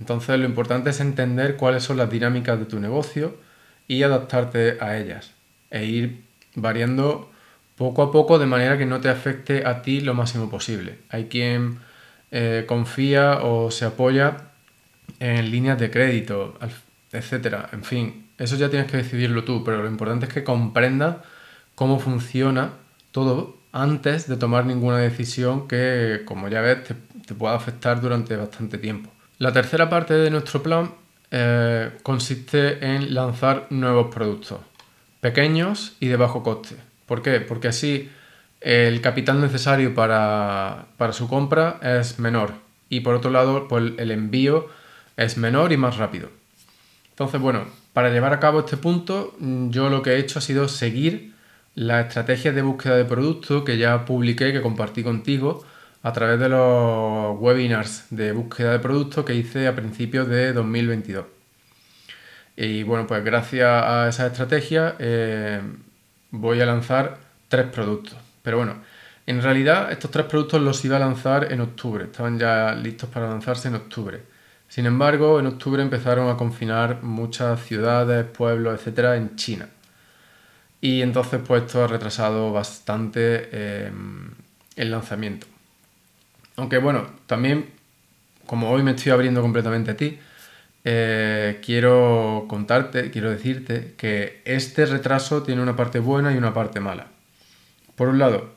Entonces 0.00 0.38
lo 0.38 0.46
importante 0.46 0.90
es 0.90 1.00
entender 1.00 1.56
cuáles 1.56 1.82
son 1.82 1.98
las 1.98 2.10
dinámicas 2.10 2.58
de 2.58 2.64
tu 2.64 2.80
negocio 2.80 3.36
y 3.86 4.02
adaptarte 4.02 4.78
a 4.80 4.96
ellas 4.96 5.32
e 5.70 5.84
ir 5.84 6.24
variando 6.54 7.30
poco 7.76 8.02
a 8.02 8.12
poco 8.12 8.38
de 8.38 8.46
manera 8.46 8.78
que 8.78 8.86
no 8.86 9.02
te 9.02 9.10
afecte 9.10 9.66
a 9.66 9.82
ti 9.82 10.00
lo 10.00 10.14
máximo 10.14 10.48
posible. 10.48 11.00
Hay 11.10 11.26
quien 11.26 11.80
eh, 12.36 12.64
confía 12.66 13.38
o 13.42 13.70
se 13.70 13.84
apoya 13.84 14.36
en 15.20 15.52
líneas 15.52 15.78
de 15.78 15.88
crédito 15.88 16.58
etcétera. 17.12 17.68
En 17.72 17.84
fin, 17.84 18.26
eso 18.38 18.56
ya 18.56 18.68
tienes 18.68 18.90
que 18.90 18.96
decidirlo 18.96 19.44
tú, 19.44 19.62
pero 19.62 19.80
lo 19.82 19.88
importante 19.88 20.26
es 20.26 20.32
que 20.32 20.42
comprendas 20.42 21.18
cómo 21.76 22.00
funciona 22.00 22.72
todo 23.12 23.56
antes 23.70 24.26
de 24.26 24.36
tomar 24.36 24.66
ninguna 24.66 24.98
decisión 24.98 25.68
que, 25.68 26.22
como 26.24 26.48
ya 26.48 26.60
ves, 26.60 26.78
te, 26.82 27.34
pueda 27.34 27.54
afectar 27.54 28.00
durante 28.00 28.36
bastante 28.36 28.78
tiempo. 28.78 29.10
La 29.38 29.52
tercera 29.52 29.88
parte 29.88 30.14
de 30.14 30.30
nuestro 30.30 30.60
plan 30.60 30.90
eh, 31.30 31.92
consiste 32.02 32.84
en 32.84 33.14
lanzar 33.14 33.68
nuevos 33.70 34.12
productos, 34.12 34.58
pequeños 35.20 35.96
y 36.00 36.08
de 36.08 36.16
bajo 36.16 36.42
coste. 36.42 36.76
¿Por 37.06 37.22
qué? 37.22 37.38
Porque 37.40 37.68
así 37.68 38.10
el 38.64 39.02
capital 39.02 39.42
necesario 39.42 39.94
para, 39.94 40.86
para 40.96 41.12
su 41.12 41.28
compra 41.28 41.78
es 41.82 42.18
menor 42.18 42.54
y 42.88 43.00
por 43.00 43.14
otro 43.14 43.30
lado 43.30 43.68
pues 43.68 43.92
el 43.98 44.10
envío 44.10 44.68
es 45.18 45.36
menor 45.36 45.72
y 45.72 45.76
más 45.76 45.98
rápido. 45.98 46.30
Entonces, 47.10 47.40
bueno, 47.40 47.66
para 47.92 48.10
llevar 48.10 48.32
a 48.32 48.40
cabo 48.40 48.60
este 48.60 48.78
punto, 48.78 49.36
mm, 49.38 49.68
yo 49.70 49.90
lo 49.90 50.02
que 50.02 50.12
he 50.12 50.18
hecho 50.18 50.38
ha 50.38 50.42
sido 50.42 50.68
seguir 50.68 51.34
la 51.74 52.00
estrategia 52.00 52.52
de 52.52 52.62
búsqueda 52.62 52.96
de 52.96 53.04
productos 53.04 53.64
que 53.64 53.76
ya 53.76 54.06
publiqué, 54.06 54.52
que 54.52 54.62
compartí 54.62 55.02
contigo 55.02 55.64
a 56.02 56.12
través 56.12 56.40
de 56.40 56.48
los 56.48 57.38
webinars 57.38 58.06
de 58.10 58.32
búsqueda 58.32 58.72
de 58.72 58.78
productos 58.78 59.24
que 59.26 59.34
hice 59.34 59.68
a 59.68 59.76
principios 59.76 60.26
de 60.28 60.52
2022. 60.54 61.26
Y 62.56 62.82
bueno, 62.84 63.06
pues 63.06 63.22
gracias 63.24 63.68
a 63.68 64.08
esa 64.08 64.26
estrategia 64.26 64.96
eh, 64.98 65.60
voy 66.30 66.60
a 66.60 66.66
lanzar 66.66 67.18
tres 67.48 67.66
productos. 67.66 68.23
Pero 68.44 68.58
bueno, 68.58 68.76
en 69.26 69.42
realidad 69.42 69.90
estos 69.90 70.10
tres 70.10 70.26
productos 70.26 70.60
los 70.60 70.84
iba 70.84 70.96
a 70.96 71.00
lanzar 71.00 71.50
en 71.50 71.62
octubre, 71.62 72.04
estaban 72.04 72.38
ya 72.38 72.74
listos 72.74 73.08
para 73.08 73.26
lanzarse 73.26 73.68
en 73.68 73.76
octubre. 73.76 74.20
Sin 74.68 74.84
embargo, 74.84 75.40
en 75.40 75.46
octubre 75.46 75.82
empezaron 75.82 76.28
a 76.28 76.36
confinar 76.36 77.02
muchas 77.02 77.64
ciudades, 77.64 78.26
pueblos, 78.26 78.78
etcétera, 78.78 79.16
en 79.16 79.34
China. 79.36 79.68
Y 80.82 81.00
entonces, 81.00 81.40
pues 81.46 81.62
esto 81.62 81.84
ha 81.84 81.86
retrasado 81.86 82.52
bastante 82.52 83.86
em, 83.86 84.30
el 84.76 84.90
lanzamiento. 84.90 85.46
Aunque 86.56 86.76
bueno, 86.78 87.06
también, 87.26 87.70
como 88.46 88.70
hoy 88.70 88.82
me 88.82 88.90
estoy 88.90 89.12
abriendo 89.12 89.40
completamente 89.40 89.92
a 89.92 89.96
ti, 89.96 90.18
eh, 90.84 91.60
quiero 91.64 92.44
contarte, 92.46 93.10
quiero 93.10 93.30
decirte 93.30 93.94
que 93.96 94.42
este 94.44 94.84
retraso 94.84 95.42
tiene 95.42 95.62
una 95.62 95.76
parte 95.76 95.98
buena 95.98 96.34
y 96.34 96.36
una 96.36 96.52
parte 96.52 96.80
mala. 96.80 97.13
Por 97.96 98.08
un 98.08 98.18
lado, 98.18 98.54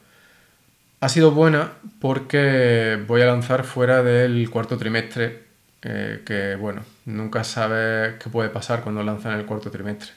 ha 0.99 1.09
sido 1.09 1.31
buena 1.31 1.73
porque 1.99 3.03
voy 3.07 3.21
a 3.21 3.25
lanzar 3.25 3.63
fuera 3.63 4.03
del 4.03 4.49
cuarto 4.49 4.77
trimestre 4.77 5.47
eh, 5.83 6.23
que 6.25 6.55
bueno, 6.55 6.83
nunca 7.05 7.43
sabes 7.43 8.15
qué 8.21 8.29
puede 8.29 8.49
pasar 8.49 8.81
cuando 8.81 9.03
lanzan 9.03 9.39
el 9.39 9.45
cuarto 9.45 9.69
trimestre. 9.71 10.11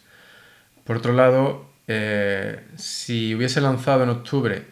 Por 0.85 0.97
otro 0.97 1.13
lado, 1.13 1.71
eh, 1.87 2.65
si 2.77 3.35
hubiese 3.35 3.61
lanzado 3.61 4.05
en 4.05 4.11
octubre 4.11 4.65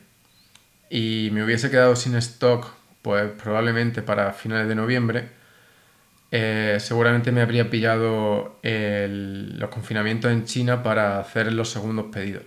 y 0.91 1.31
me 1.33 1.45
hubiese 1.45 1.71
quedado 1.71 1.95
sin 1.97 2.17
stock, 2.17 2.67
pues 3.03 3.31
probablemente 3.33 4.03
para 4.03 4.33
finales 4.33 4.69
de 4.69 4.75
noviembre, 4.75 5.29
eh, 6.31 6.79
seguramente 6.81 7.33
me 7.33 7.43
habría 7.43 7.71
pillado 7.71 8.59
los 8.63 9.71
confinamientos 9.71 10.33
en 10.33 10.45
China 10.45 10.83
para 10.83 11.21
hacer 11.21 11.53
los 11.53 11.71
segundos 11.71 12.07
pedidos. 12.13 12.45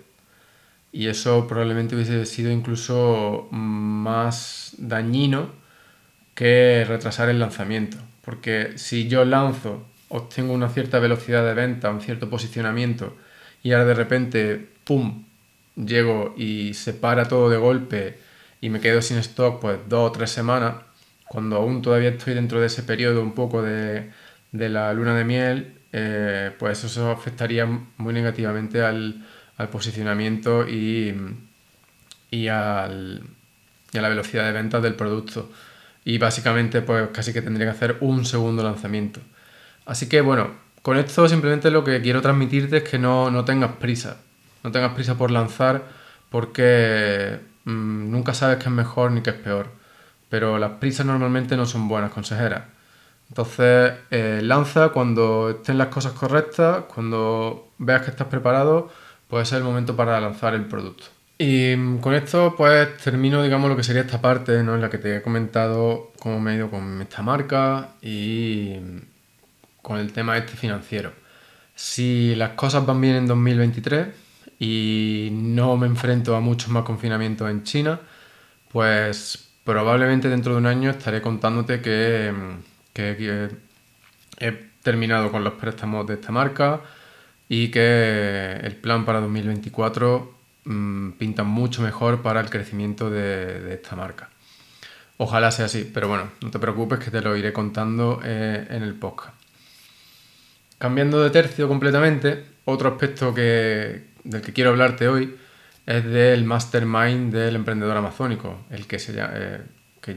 Y 0.91 1.07
eso 1.07 1.47
probablemente 1.47 1.95
hubiese 1.95 2.25
sido 2.25 2.51
incluso 2.51 3.47
más 3.51 4.75
dañino 4.77 5.51
que 6.35 6.85
retrasar 6.87 7.29
el 7.29 7.39
lanzamiento. 7.39 7.97
Porque 8.23 8.73
si 8.77 9.07
yo 9.07 9.25
lanzo, 9.25 9.85
obtengo 10.09 10.53
una 10.53 10.69
cierta 10.69 10.99
velocidad 10.99 11.45
de 11.45 11.53
venta, 11.53 11.89
un 11.89 12.01
cierto 12.01 12.29
posicionamiento, 12.29 13.15
y 13.63 13.71
ahora 13.71 13.85
de 13.85 13.93
repente, 13.93 14.69
¡pum!, 14.83 15.23
llego 15.75 16.33
y 16.37 16.73
se 16.73 16.93
para 16.93 17.27
todo 17.27 17.49
de 17.49 17.57
golpe 17.57 18.17
y 18.59 18.69
me 18.69 18.79
quedo 18.81 19.01
sin 19.01 19.17
stock 19.17 19.59
pues 19.61 19.79
dos 19.87 20.09
o 20.09 20.11
tres 20.11 20.31
semanas, 20.31 20.75
cuando 21.27 21.57
aún 21.57 21.81
todavía 21.81 22.09
estoy 22.09 22.33
dentro 22.33 22.59
de 22.59 22.67
ese 22.67 22.83
periodo 22.83 23.21
un 23.21 23.33
poco 23.33 23.61
de, 23.61 24.11
la 24.51 24.93
luna 24.93 25.15
de 25.15 25.23
miel, 25.23 25.75
eh, 25.93 26.51
pues 26.59 26.83
eso 26.83 27.09
afectaría 27.11 27.65
muy 27.65 28.13
negativamente 28.13 28.81
al, 28.83 29.25
posicionamiento 29.69 30.67
y, 30.67 31.15
y, 32.29 32.47
a 32.47 32.87
la 32.87 34.09
velocidad 34.09 34.45
de 34.45 34.51
venta 34.51 34.79
del 34.79 34.95
producto. 34.95 35.49
Y 36.03 36.17
básicamente 36.17 36.81
pues 36.81 37.09
casi 37.13 37.33
que 37.33 37.41
tendría 37.41 37.67
que 37.67 37.77
hacer 37.77 37.97
un 38.01 38.25
segundo 38.25 38.63
lanzamiento. 38.63 39.19
Así 39.85 40.09
que 40.09 40.21
bueno, 40.21 40.51
con 40.81 40.97
esto 40.97 41.27
simplemente 41.27 41.71
lo 41.71 41.83
que 41.83 42.01
quiero 42.01 42.21
transmitirte 42.21 42.77
es 42.77 42.83
que 42.83 42.97
no, 42.99 43.29
no 43.31 43.45
tengas 43.45 43.73
prisa. 43.73 44.17
No 44.63 44.71
tengas 44.71 44.93
prisa 44.93 45.15
por 45.15 45.31
lanzar 45.31 45.83
porque 46.29 47.39
mm, 47.65 48.11
nunca 48.11 48.33
sabes 48.33 48.57
qué 48.57 48.65
es 48.65 48.71
mejor 48.71 49.11
ni 49.11 49.21
qué 49.21 49.31
es 49.31 49.35
peor 49.35 49.81
pero 50.31 50.57
las 50.57 50.71
prisas 50.79 51.05
normalmente 51.05 51.57
no 51.57 51.65
son 51.65 51.89
buenas 51.89 52.09
consejeras. 52.09 52.63
Entonces, 53.27 53.95
eh, 54.11 54.39
lanza 54.41 54.89
cuando 54.89 55.49
estén 55.49 55.77
las 55.77 55.89
cosas 55.89 56.13
correctas, 56.13 56.85
cuando 56.93 57.67
veas 57.77 58.03
que 58.03 58.11
estás 58.11 58.27
preparado, 58.27 58.89
puede 59.31 59.45
ser 59.45 59.59
el 59.59 59.63
momento 59.63 59.95
para 59.95 60.19
lanzar 60.19 60.53
el 60.53 60.65
producto. 60.65 61.05
Y 61.37 61.73
mm, 61.75 61.99
con 61.99 62.13
esto, 62.13 62.53
pues 62.57 62.97
termino, 62.97 63.41
digamos, 63.41 63.69
lo 63.69 63.77
que 63.77 63.83
sería 63.83 64.01
esta 64.01 64.21
parte, 64.21 64.61
¿no? 64.61 64.75
En 64.75 64.81
la 64.81 64.89
que 64.89 64.97
te 64.97 65.15
he 65.15 65.21
comentado 65.21 66.11
cómo 66.19 66.41
me 66.41 66.51
he 66.51 66.55
ido 66.57 66.69
con 66.69 67.01
esta 67.01 67.23
marca 67.23 67.91
y 68.01 68.75
mm, 68.79 68.97
con 69.81 69.99
el 69.99 70.11
tema 70.11 70.37
este 70.37 70.57
financiero. 70.57 71.13
Si 71.73 72.35
las 72.35 72.51
cosas 72.51 72.85
van 72.85 72.99
bien 72.99 73.15
en 73.15 73.27
2023 73.27 74.07
y 74.59 75.29
no 75.31 75.77
me 75.77 75.87
enfrento 75.87 76.35
a 76.35 76.41
muchos 76.41 76.69
más 76.69 76.83
confinamientos 76.83 77.49
en 77.49 77.63
China, 77.63 78.01
pues 78.69 79.49
probablemente 79.63 80.27
dentro 80.27 80.53
de 80.53 80.59
un 80.59 80.65
año 80.65 80.89
estaré 80.89 81.21
contándote 81.21 81.81
que, 81.81 82.33
he 84.39 84.51
terminado 84.83 85.31
con 85.31 85.43
los 85.43 85.53
préstamos 85.53 86.05
de 86.05 86.15
esta 86.15 86.33
marca 86.33 86.81
y 87.53 87.67
que 87.67 88.61
el 88.63 88.77
plan 88.77 89.03
para 89.03 89.19
2024 89.19 90.33
mm, 90.63 91.09
pinta 91.19 91.43
mucho 91.43 91.81
mejor 91.81 92.21
para 92.21 92.39
el 92.39 92.49
crecimiento 92.49 93.09
de, 93.09 93.73
esta 93.73 93.97
marca. 93.97 94.29
Ojalá 95.17 95.51
sea 95.51 95.65
así, 95.65 95.91
pero 95.93 96.07
bueno, 96.07 96.29
no 96.41 96.49
te 96.49 96.59
preocupes 96.59 96.99
que 96.99 97.11
te 97.11 97.19
lo 97.19 97.35
iré 97.35 97.51
contando 97.51 98.21
eh, 98.23 98.67
en 98.69 98.83
el 98.83 98.93
podcast. 98.93 99.33
Cambiando 100.77 101.21
de 101.21 101.29
tercio 101.29 101.67
completamente, 101.67 102.45
otro 102.63 102.87
aspecto 102.87 103.33
que, 103.33 104.05
del 104.23 104.41
que 104.41 104.53
quiero 104.53 104.69
hablarte 104.69 105.09
hoy 105.09 105.35
es 105.85 106.05
del 106.05 106.45
mastermind 106.45 107.33
del 107.33 107.57
emprendedor 107.57 107.97
amazónico, 107.97 108.61
el 108.69 108.87
que 108.87 108.97
se, 108.97 109.13
eh, 109.17 109.59
que 109.99 110.15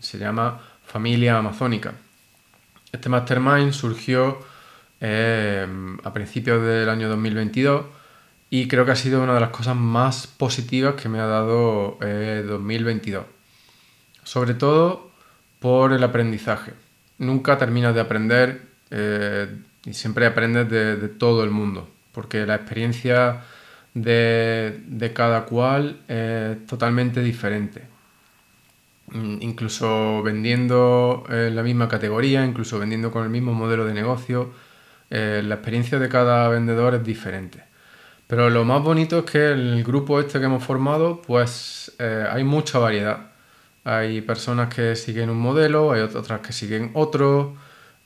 se 0.00 0.18
llama 0.18 0.60
Familia 0.84 1.38
Amazónica. 1.38 1.94
Este 2.92 3.08
mastermind 3.08 3.72
surgió 3.72 4.52
eh, 5.06 5.66
a 6.02 6.12
principios 6.14 6.62
del 6.64 6.88
año 6.88 7.10
2022 7.10 7.84
y 8.48 8.68
creo 8.68 8.86
que 8.86 8.92
ha 8.92 8.96
sido 8.96 9.22
una 9.22 9.34
de 9.34 9.40
las 9.40 9.50
cosas 9.50 9.76
más 9.76 10.26
positivas 10.26 10.94
que 10.94 11.10
me 11.10 11.20
ha 11.20 11.26
dado 11.26 11.98
2022. 12.00 13.24
Eh, 13.24 13.28
Sobre 14.22 14.54
todo 14.54 15.10
por 15.58 15.92
el 15.92 16.02
aprendizaje. 16.02 16.72
Nunca 17.18 17.58
terminas 17.58 17.94
de 17.94 18.00
aprender 18.00 18.62
y 19.84 19.92
siempre 19.92 20.24
aprendes 20.24 20.70
de 20.70 21.08
todo 21.08 21.44
el 21.44 21.50
mundo, 21.50 21.86
porque 22.12 22.46
la 22.46 22.54
experiencia 22.54 23.42
de, 23.92 25.12
cada 25.14 25.44
cual 25.44 26.00
es 26.08 26.66
totalmente 26.66 27.20
diferente. 27.22 27.82
Mm, 29.08 29.36
incluso 29.42 30.22
vendiendo 30.22 31.24
en 31.28 31.54
la 31.54 31.62
misma 31.62 31.88
categoría, 31.88 32.44
incluso 32.46 32.78
vendiendo 32.78 33.10
con 33.10 33.24
el 33.24 33.30
mismo 33.30 33.52
modelo 33.52 33.84
de 33.84 33.92
negocio, 33.92 34.50
eh, 35.10 35.42
la 35.44 35.56
experiencia 35.56 35.98
de 35.98 36.08
cada 36.08 36.48
vendedor 36.48 36.94
es 36.94 37.04
diferente. 37.04 37.62
Pero 38.26 38.50
lo 38.50 38.64
más 38.64 38.82
bonito 38.82 39.20
es 39.20 39.24
que 39.24 39.52
el 39.52 39.84
grupo 39.84 40.18
este 40.18 40.38
que 40.38 40.46
hemos 40.46 40.64
formado, 40.64 41.20
pues 41.22 41.92
eh, 41.98 42.26
hay 42.30 42.44
mucha 42.44 42.78
variedad. 42.78 43.32
Hay 43.84 44.22
personas 44.22 44.74
que 44.74 44.96
siguen 44.96 45.28
un 45.30 45.38
modelo, 45.38 45.92
hay 45.92 46.00
otras 46.00 46.40
que 46.40 46.52
siguen 46.52 46.90
otro, 46.94 47.54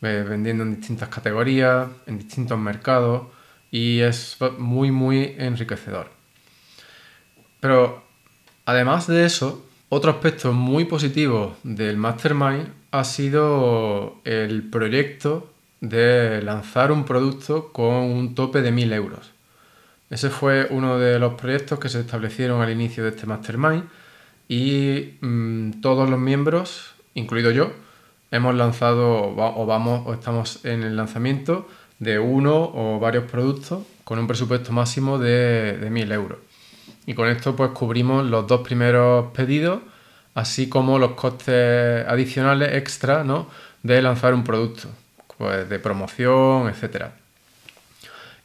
eh, 0.03 0.25
vendiendo 0.29 0.65
en 0.65 0.77
distintas 0.77 1.09
categorías, 1.09 1.89
en 2.07 2.19
distintos 2.19 2.59
mercados 2.59 3.29
y 3.71 4.01
es 4.01 4.37
muy, 4.59 4.91
muy 4.91 5.35
enriquecedor. 5.39 6.11
Pero 7.61 8.03
además 8.65 9.07
de 9.07 9.25
eso, 9.25 9.67
otro 9.89 10.11
aspecto 10.11 10.53
muy 10.53 10.85
positivo 10.85 11.57
del 11.63 11.97
Mastermind 11.97 12.69
ha 12.91 13.05
sido 13.05 14.21
el 14.25 14.69
proyecto 14.71 15.53
de 15.81 16.43
lanzar 16.43 16.93
un 16.93 17.05
producto 17.05 17.73
con 17.73 17.95
un 17.95 18.35
tope 18.35 18.63
de 18.63 18.73
1000 18.73 18.93
euros. 18.93 19.31
Ese 20.11 20.31
fue 20.31 20.67
uno 20.71 20.99
de 20.99 21.19
los 21.19 21.35
proyectos 21.35 21.79
que 21.79 21.89
se 21.89 22.01
establecieron 22.01 22.63
al 22.63 22.71
inicio 22.71 23.05
de 23.05 23.11
este 23.11 23.27
Mastermind 23.27 23.85
y 24.49 25.19
mm, 25.21 25.81
todos 25.83 26.09
los 26.09 26.19
miembros, 26.19 26.95
incluido 27.15 27.51
yo, 27.51 27.73
hemos 28.31 28.55
lanzado 28.55 29.35
o 29.37 29.67
vamos 29.67 30.07
o 30.07 30.15
estamos 30.15 30.65
en 30.65 30.83
el 30.83 30.97
lanzamiento 30.97 31.69
de 31.99 32.19
uno 32.19 32.71
o 32.75 32.99
varios 32.99 33.25
productos 33.25 33.83
con 34.05 34.19
un 34.19 34.27
presupuesto 34.27 34.73
máximo 34.73 35.19
de, 35.19 35.77
de 35.79 35.91
1.000 35.91 36.13
euros. 36.13 36.39
Y 37.07 37.15
con 37.15 37.29
esto 37.29 37.57
pues 37.57 37.71
cubrimos 37.71 38.27
los 38.27 38.47
dos 38.47 38.61
primeros 38.61 39.33
pedidos, 39.33 39.81
así 40.35 40.69
como 40.69 40.99
los 40.99 41.13
costes 41.13 42.07
adicionales 42.07 42.75
extra 42.75 43.25
¿no? 43.25 43.49
de 43.83 44.01
lanzar 44.03 44.35
un 44.35 44.45
producto, 44.45 44.89
pues 45.39 45.69
de 45.69 45.79
promoción, 45.79 46.69
etcétera. 46.69 47.13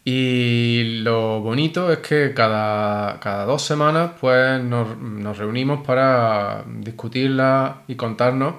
Y 0.06 0.99
lo 1.01 1.39
bonito 1.39 1.91
es 1.91 1.99
que 1.99 2.34
cada, 2.34 3.19
cada 3.19 3.45
dos 3.45 3.62
semanas 3.62 4.12
pues 4.19 4.62
nos, 4.62 4.97
nos, 4.97 5.38
reunimos 5.38 5.86
para 5.86 6.65
discutirla 6.67 7.84
y 7.88 7.95
contarnos 7.95 8.56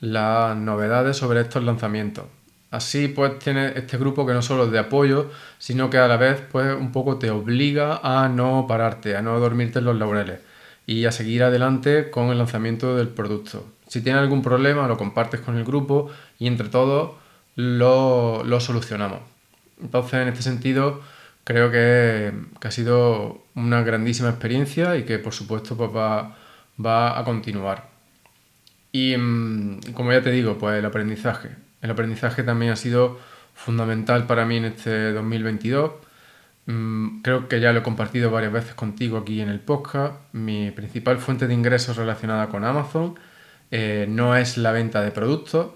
las 0.00 0.56
novedades 0.56 1.18
sobre 1.18 1.42
estos 1.42 1.62
lanzamientos. 1.64 2.24
Así 2.70 3.08
pues 3.08 3.38
tiene 3.38 3.72
este 3.76 3.98
grupo 3.98 4.26
que 4.26 4.32
no 4.32 4.42
solo 4.42 4.64
es 4.64 4.70
de 4.72 4.78
apoyo, 4.78 5.30
sino 5.58 5.90
que 5.90 5.98
a 5.98 6.08
la 6.08 6.16
vez 6.16 6.40
pues 6.50 6.74
un 6.74 6.92
poco 6.92 7.18
te 7.18 7.30
obliga 7.30 8.00
a 8.02 8.28
no 8.28 8.66
pararte, 8.66 9.16
a 9.16 9.22
no 9.22 9.38
dormirte 9.38 9.78
en 9.80 9.84
los 9.84 9.96
laureles 9.96 10.40
y 10.86 11.04
a 11.04 11.12
seguir 11.12 11.42
adelante 11.42 12.10
con 12.10 12.30
el 12.30 12.38
lanzamiento 12.38 12.96
del 12.96 13.08
producto. 13.08 13.66
Si 13.86 14.00
tienes 14.00 14.22
algún 14.22 14.42
problema 14.42 14.88
lo 14.88 14.96
compartes 14.96 15.40
con 15.40 15.56
el 15.56 15.64
grupo 15.64 16.10
y 16.38 16.46
entre 16.46 16.68
todos 16.68 17.12
lo, 17.56 18.60
solucionamos. 18.60 19.20
Entonces 19.82 20.14
en 20.14 20.28
este 20.28 20.42
sentido 20.42 21.02
creo 21.44 21.70
que, 21.70 22.32
ha 22.62 22.70
sido 22.70 23.44
una 23.54 23.82
grandísima 23.82 24.30
experiencia 24.30 24.96
y 24.96 25.04
que 25.04 25.18
por 25.18 25.32
supuesto 25.32 25.76
pues, 25.76 25.90
va, 25.90 26.36
va 26.84 27.18
a 27.18 27.24
continuar. 27.24 27.88
Y 28.92 29.16
mm, 29.16 29.92
como 29.94 30.12
ya 30.12 30.22
te 30.22 30.30
digo, 30.30 30.58
pues 30.58 30.78
el 30.78 30.84
aprendizaje. 30.84 31.50
El 31.82 31.90
aprendizaje 31.90 32.42
también 32.42 32.72
ha 32.72 32.76
sido 32.76 33.18
fundamental 33.54 34.26
para 34.26 34.44
mí 34.46 34.58
en 34.58 34.66
este 34.66 35.12
2022. 35.12 35.92
Mm, 36.66 37.22
creo 37.22 37.48
que 37.48 37.60
ya 37.60 37.72
lo 37.72 37.80
he 37.80 37.82
compartido 37.82 38.30
varias 38.30 38.52
veces 38.52 38.74
contigo 38.74 39.18
aquí 39.18 39.40
en 39.40 39.48
el 39.48 39.60
podcast. 39.60 40.14
Mi 40.32 40.70
principal 40.70 41.18
fuente 41.18 41.46
de 41.46 41.54
ingresos 41.54 41.96
relacionada 41.96 42.48
con 42.48 42.64
Amazon 42.64 43.14
eh, 43.70 44.06
no 44.08 44.36
es 44.36 44.56
la 44.58 44.72
venta 44.72 45.02
de 45.02 45.10
productos, 45.10 45.72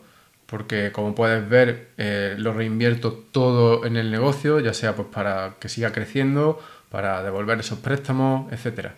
porque 0.50 0.90
como 0.90 1.14
puedes 1.14 1.48
ver 1.48 1.90
eh, 1.96 2.34
lo 2.36 2.52
reinvierto 2.52 3.12
todo 3.12 3.86
en 3.86 3.96
el 3.96 4.10
negocio, 4.10 4.58
ya 4.58 4.74
sea 4.74 4.96
pues 4.96 5.06
para 5.06 5.54
que 5.60 5.68
siga 5.68 5.92
creciendo, 5.92 6.60
para 6.88 7.22
devolver 7.22 7.60
esos 7.60 7.78
préstamos, 7.78 8.52
etc. 8.52 8.88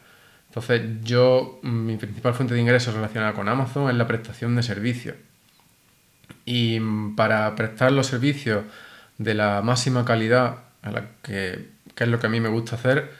Entonces 0.48 0.80
yo, 1.02 1.60
mi 1.62 1.98
principal 1.98 2.32
fuente 2.32 2.54
de 2.54 2.60
ingresos 2.60 2.94
relacionada 2.94 3.34
con 3.34 3.50
Amazon 3.50 3.90
es 3.90 3.96
la 3.96 4.06
prestación 4.06 4.56
de 4.56 4.62
servicios. 4.62 5.16
Y 6.46 6.80
para 7.16 7.54
prestar 7.54 7.92
los 7.92 8.06
servicios 8.06 8.64
de 9.18 9.34
la 9.34 9.60
máxima 9.60 10.06
calidad, 10.06 10.56
a 10.80 10.90
la 10.90 11.04
que, 11.22 11.68
es 11.94 12.08
lo 12.08 12.18
que 12.18 12.26
a 12.28 12.30
mí 12.30 12.40
me 12.40 12.48
gusta 12.48 12.76
hacer, 12.76 13.10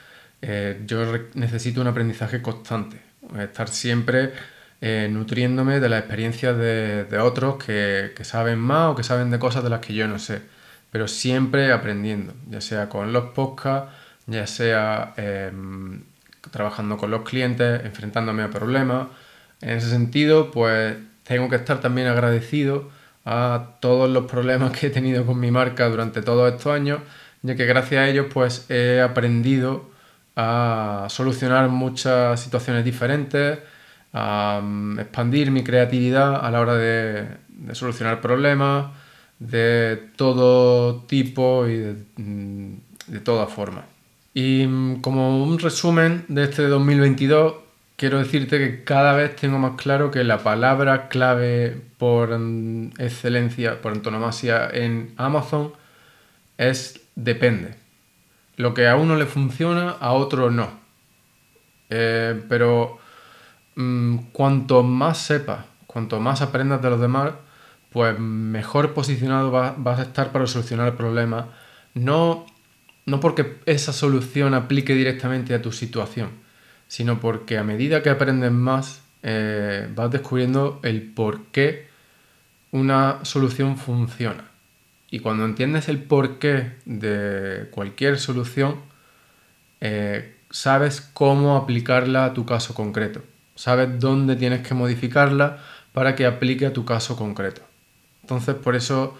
eh, 0.41 0.81
yo 0.87 1.05
necesito 1.35 1.81
un 1.81 1.87
aprendizaje 1.87 2.41
constante. 2.41 2.99
estar 3.39 3.69
siempre 3.69 4.33
eh, 4.85 5.07
nutriéndome 5.09 5.79
de 5.79 5.87
las 5.87 5.99
experiencias 6.01 6.57
de, 6.57 7.17
otros 7.17 7.55
que, 7.55 8.11
saben 8.23 8.59
más 8.59 8.91
o 8.91 8.95
que 8.95 9.03
saben 9.03 9.31
de 9.31 9.39
cosas 9.39 9.63
de 9.63 9.69
las 9.69 9.79
que 9.79 9.93
yo 9.93 10.09
no 10.09 10.19
sé, 10.19 10.41
pero 10.91 11.07
siempre 11.07 11.71
aprendiendo, 11.71 12.33
ya 12.49 12.59
sea 12.59 12.89
con 12.89 13.13
los 13.13 13.31
podcasts, 13.31 13.93
ya 14.27 14.45
sea 14.45 15.13
em, 15.15 16.03
trabajando 16.51 16.97
con 16.97 17.11
los 17.11 17.21
clientes, 17.21 17.85
enfrentándome 17.85 18.43
a 18.43 18.49
problemas. 18.49 19.07
En 19.61 19.77
ese 19.77 19.89
sentido, 19.89 20.51
pues 20.51 20.97
tengo 21.23 21.49
que 21.49 21.55
estar 21.55 21.79
también 21.79 22.07
agradecido 22.07 22.89
a 23.23 23.77
todos 23.79 24.09
los 24.09 24.25
problemas 24.29 24.77
que 24.77 24.87
he 24.87 24.89
tenido 24.89 25.25
con 25.25 25.39
mi 25.39 25.49
marca 25.49 25.87
durante 25.87 26.21
todos 26.21 26.51
estos 26.51 26.73
años, 26.73 26.99
ya 27.41 27.55
que 27.55 27.65
gracias 27.65 28.01
a 28.01 28.09
ellos 28.09 28.27
pues 28.33 28.69
he 28.69 28.99
aprendido 28.99 29.89
a 30.35 31.07
solucionar 31.09 31.69
muchas 31.69 32.41
situaciones 32.41 32.83
diferentes, 32.83 33.59
mm, 34.13 34.99
expandir 34.99 35.51
mi 35.51 35.63
creatividad 35.63 36.45
a 36.45 36.51
la 36.51 36.61
hora 36.61 36.75
de, 36.75 37.27
solucionar 37.73 38.21
problemas 38.21 38.91
de 39.39 40.09
todo 40.15 41.01
tipo 41.03 41.67
y 41.67 41.77
de, 41.77 41.95
mm, 42.17 42.73
de 43.07 43.19
todas 43.19 43.51
formas. 43.51 43.85
Y 44.33 44.65
mm, 44.67 45.01
como 45.01 45.43
un 45.43 45.59
resumen 45.59 46.25
de 46.27 46.43
este 46.45 46.67
2022, 46.67 47.55
quiero 47.95 48.19
decirte 48.19 48.57
que 48.57 48.83
cada 48.83 49.13
vez 49.13 49.35
tengo 49.35 49.59
más 49.59 49.75
claro 49.75 50.11
que 50.11 50.23
la 50.23 50.39
palabra 50.39 51.07
clave 51.07 51.79
por 51.97 52.31
excelencia, 52.97 53.81
por 53.81 53.93
antonomasia 53.93 54.69
en 54.69 55.13
Amazon 55.17 55.73
es 56.57 57.01
depende. 57.15 57.75
Lo 58.57 58.73
que 58.73 58.87
a 58.87 58.95
uno 58.95 59.15
le 59.15 59.25
funciona, 59.25 59.91
a 59.91 60.13
otro 60.13 60.51
no. 60.51 60.69
Eh, 61.89 62.41
pero 62.49 62.99
Mm, 63.75 64.17
cuanto 64.31 64.83
más 64.83 65.17
sepas, 65.19 65.65
cuanto 65.87 66.19
más 66.19 66.41
aprendas 66.41 66.81
de 66.81 66.89
los 66.89 67.01
demás, 67.01 67.33
pues 67.91 68.17
mejor 68.19 68.93
posicionado 68.93 69.51
vas, 69.51 69.99
a 69.99 70.03
estar 70.03 70.31
para 70.31 70.47
solucionar 70.47 70.87
el 70.87 70.93
problema. 70.93 71.49
No, 71.93 72.45
no 73.05 73.19
porque 73.19 73.57
esa 73.65 73.93
solución 73.93 74.53
aplique 74.53 74.95
directamente 74.95 75.53
a 75.53 75.61
tu 75.61 75.71
situación, 75.71 76.29
sino 76.87 77.19
porque 77.19 77.57
a 77.57 77.63
medida 77.63 78.03
que 78.03 78.09
aprendes 78.09 78.51
más, 78.51 79.01
eh, 79.23 79.87
vas 79.95 80.11
descubriendo 80.11 80.79
el 80.83 81.01
por 81.01 81.45
qué 81.45 81.87
una 82.71 83.23
solución 83.23 83.77
funciona. 83.77 84.45
Y 85.11 85.19
cuando 85.19 85.45
entiendes 85.45 85.89
el 85.89 85.99
porqué 86.01 86.73
de 86.85 87.67
cualquier 87.71 88.19
solución, 88.19 88.77
eh, 89.81 90.35
sabes 90.49 91.01
cómo 91.01 91.55
aplicarla 91.55 92.25
a 92.25 92.33
tu 92.33 92.45
caso 92.45 92.73
concreto. 92.73 93.21
Sabes 93.55 93.99
dónde 93.99 94.35
tienes 94.35 94.67
que 94.67 94.73
modificarla 94.73 95.59
para 95.93 96.15
que 96.15 96.25
aplique 96.25 96.65
a 96.65 96.73
tu 96.73 96.85
caso 96.85 97.15
concreto. 97.15 97.61
Entonces, 98.21 98.55
por 98.55 98.75
eso 98.75 99.17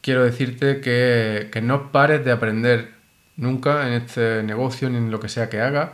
quiero 0.00 0.24
decirte 0.24 0.80
que, 0.80 1.60
no 1.62 1.92
pares 1.92 2.24
de 2.24 2.32
aprender 2.32 2.94
nunca 3.36 3.86
en 3.86 3.94
este 3.94 4.42
negocio 4.42 4.88
ni 4.90 4.96
en 4.96 5.10
lo 5.10 5.20
que 5.20 5.28
sea 5.28 5.48
que 5.50 5.60
hagas. 5.60 5.90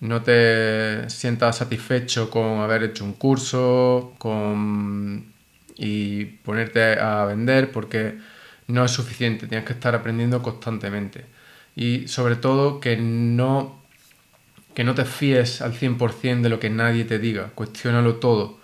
No 0.00 0.22
te 0.22 1.08
sientas 1.10 1.58
satisfecho 1.58 2.30
con 2.30 2.60
haber 2.60 2.82
hecho 2.84 3.04
un 3.04 3.14
curso 3.14 4.14
con... 4.18 5.32
y 5.76 6.24
ponerte 6.24 6.98
a 6.98 7.24
vender 7.26 7.70
porque 7.72 8.18
no 8.66 8.84
es 8.84 8.90
suficiente. 8.90 9.46
Tienes 9.46 9.66
que 9.66 9.74
estar 9.74 9.94
aprendiendo 9.94 10.42
constantemente. 10.42 11.26
Y 11.76 12.08
sobre 12.08 12.36
todo 12.36 12.80
que 12.80 12.96
no 12.96 13.79
que 14.74 14.84
no 14.84 14.94
te 14.94 15.04
fíes 15.04 15.62
al 15.62 15.72
100% 15.72 16.42
de 16.42 16.48
lo 16.48 16.60
que 16.60 16.70
nadie 16.70 17.04
te 17.04 17.18
diga, 17.18 17.50
cuestiónalo 17.54 18.16
todo, 18.16 18.58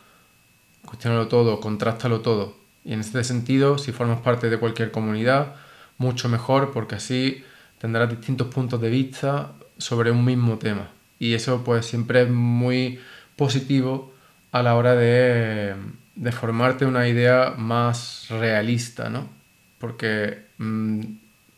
cuestiónalo 0.85 1.29
todo, 1.29 1.61
contrástalo 1.61 2.21
todo. 2.21 2.57
Y 2.85 2.93
en 2.93 3.01
este 3.01 3.25
sentido, 3.25 3.79
si 3.79 3.93
formas 3.93 4.21
parte 4.21 4.49
de 4.49 4.59
cualquier 4.59 4.93
comunidad, 4.93 5.57
mucho 5.99 6.29
mejor 6.29 6.73
porque 6.73 6.95
así 6.97 7.45
tendrás 7.79 8.09
distintos 8.09 8.49
puntos 8.49 8.81
de 8.81 8.91
vista 8.91 9.53
sobre 9.79 10.11
un 10.11 10.25
mismo 10.25 10.59
tema. 10.59 10.91
Y 11.19 11.35
eso 11.35 11.65
pues 11.65 11.87
siempre 11.87 12.23
es 12.23 12.31
muy 12.31 13.01
positivo 13.37 14.13
a 14.53 14.63
la 14.63 14.75
hora 14.77 14.95
de, 14.95 15.75
formarte 16.33 16.87
una 16.87 17.09
idea 17.09 17.55
más 17.57 18.27
realista, 18.31 19.11
¿no? 19.11 19.29
Porque 19.79 20.47
mm, 20.59 21.01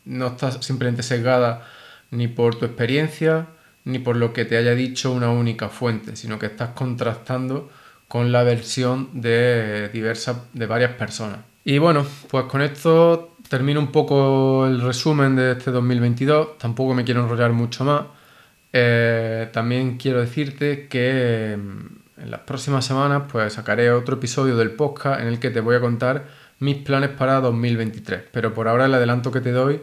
no 0.06 0.26
estás 0.28 0.64
simplemente 0.64 1.02
sesgada 1.02 1.68
ni 2.10 2.26
por 2.28 2.56
tu 2.56 2.64
experiencia, 2.64 3.46
ni 3.88 3.98
por 3.98 4.16
lo 4.16 4.32
que 4.32 4.44
te 4.44 4.56
haya 4.56 4.74
dicho 4.74 5.10
una 5.10 5.30
única 5.30 5.70
fuente, 5.70 6.14
sino 6.14 6.38
que 6.38 6.46
estás 6.46 6.70
contrastando 6.70 7.70
con 8.06 8.32
la 8.32 8.42
versión 8.42 9.08
de 9.20 9.88
diversas, 9.88 10.36
de 10.52 10.66
varias 10.66 10.92
personas. 10.92 11.40
Y 11.64 11.78
bueno, 11.78 12.06
pues 12.30 12.44
con 12.44 12.60
esto 12.62 13.36
termino 13.48 13.80
un 13.80 13.90
poco 13.90 14.66
el 14.66 14.80
resumen 14.80 15.36
de 15.36 15.52
este 15.52 15.70
2022. 15.70 16.58
Tampoco 16.58 16.94
me 16.94 17.04
quiero 17.04 17.22
enrollar 17.22 17.52
mucho 17.52 17.84
más. 17.84 18.02
Eh, 18.72 19.48
también 19.52 19.96
quiero 19.96 20.20
decirte 20.20 20.86
que 20.88 21.58
mm, 21.58 22.22
en 22.22 22.30
las 22.30 22.40
próximas 22.40 22.84
semanas 22.84 23.22
pues 23.30 23.54
sacaré 23.54 23.90
otro 23.90 24.16
episodio 24.16 24.56
del 24.56 24.72
podcast 24.72 25.20
en 25.20 25.28
el 25.28 25.38
que 25.38 25.50
te 25.50 25.60
voy 25.60 25.76
a 25.76 25.80
contar 25.80 26.26
mis 26.58 26.76
planes 26.76 27.10
para 27.10 27.40
2023. 27.40 28.22
Pero 28.32 28.52
por 28.52 28.68
ahora 28.68 28.84
el 28.84 28.94
adelanto 28.94 29.30
que 29.32 29.40
te 29.40 29.52
doy 29.52 29.80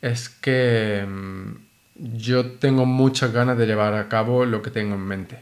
es 0.00 0.30
que 0.30 1.06
mm, 1.06 1.71
yo 2.02 2.52
tengo 2.52 2.84
muchas 2.84 3.32
ganas 3.32 3.56
de 3.56 3.66
llevar 3.66 3.94
a 3.94 4.08
cabo 4.08 4.44
lo 4.44 4.60
que 4.60 4.70
tengo 4.70 4.96
en 4.96 5.06
mente, 5.06 5.38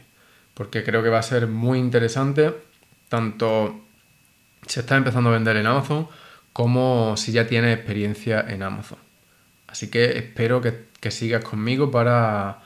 porque 0.53 0.83
creo 0.83 1.01
que 1.01 1.09
va 1.09 1.17
a 1.19 1.23
ser 1.23 1.47
muy 1.47 1.79
interesante, 1.79 2.53
tanto 3.09 3.81
si 4.67 4.79
estás 4.79 4.99
empezando 4.99 5.31
a 5.31 5.33
vender 5.33 5.57
en 5.57 5.65
Amazon 5.65 6.07
como 6.53 7.17
si 7.17 7.31
ya 7.31 7.47
tienes 7.47 7.75
experiencia 7.75 8.45
en 8.47 8.61
Amazon. 8.61 8.99
Así 9.67 9.89
que 9.89 10.17
espero 10.17 10.61
que, 10.61 10.91
sigas 11.09 11.43
conmigo 11.43 11.89
para, 11.89 12.59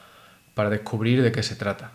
para 0.55 0.69
descubrir 0.69 1.21
de 1.21 1.31
qué 1.31 1.41
se 1.41 1.55
trata. 1.55 1.91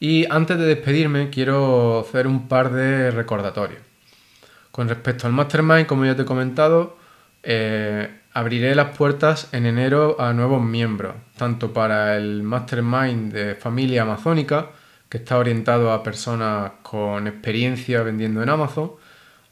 Y 0.00 0.26
antes 0.30 0.58
de 0.58 0.66
despedirme, 0.66 1.30
quiero 1.30 2.00
hacer 2.00 2.26
un 2.26 2.48
par 2.48 2.72
de 2.72 3.10
recordatorios. 3.10 3.80
Con 4.70 4.88
respecto 4.88 5.26
al 5.26 5.32
Mastermind, 5.32 5.86
como 5.86 6.04
ya 6.04 6.14
te 6.16 6.22
he 6.22 6.26
comentado, 6.26 6.98
eh, 7.42 8.10
abriré 8.34 8.74
las 8.74 8.96
puertas 8.96 9.48
en 9.52 9.66
enero 9.66 10.20
a 10.20 10.32
nuevos 10.32 10.62
miembros, 10.62 11.14
tanto 11.36 11.72
para 11.72 12.16
el 12.16 12.42
Mastermind 12.42 13.32
de 13.32 13.54
familia 13.54 14.02
amazónica, 14.02 14.70
que 15.08 15.18
está 15.18 15.38
orientado 15.38 15.92
a 15.92 16.02
personas 16.02 16.72
con 16.82 17.26
experiencia 17.26 18.02
vendiendo 18.02 18.42
en 18.42 18.48
Amazon, 18.48 18.92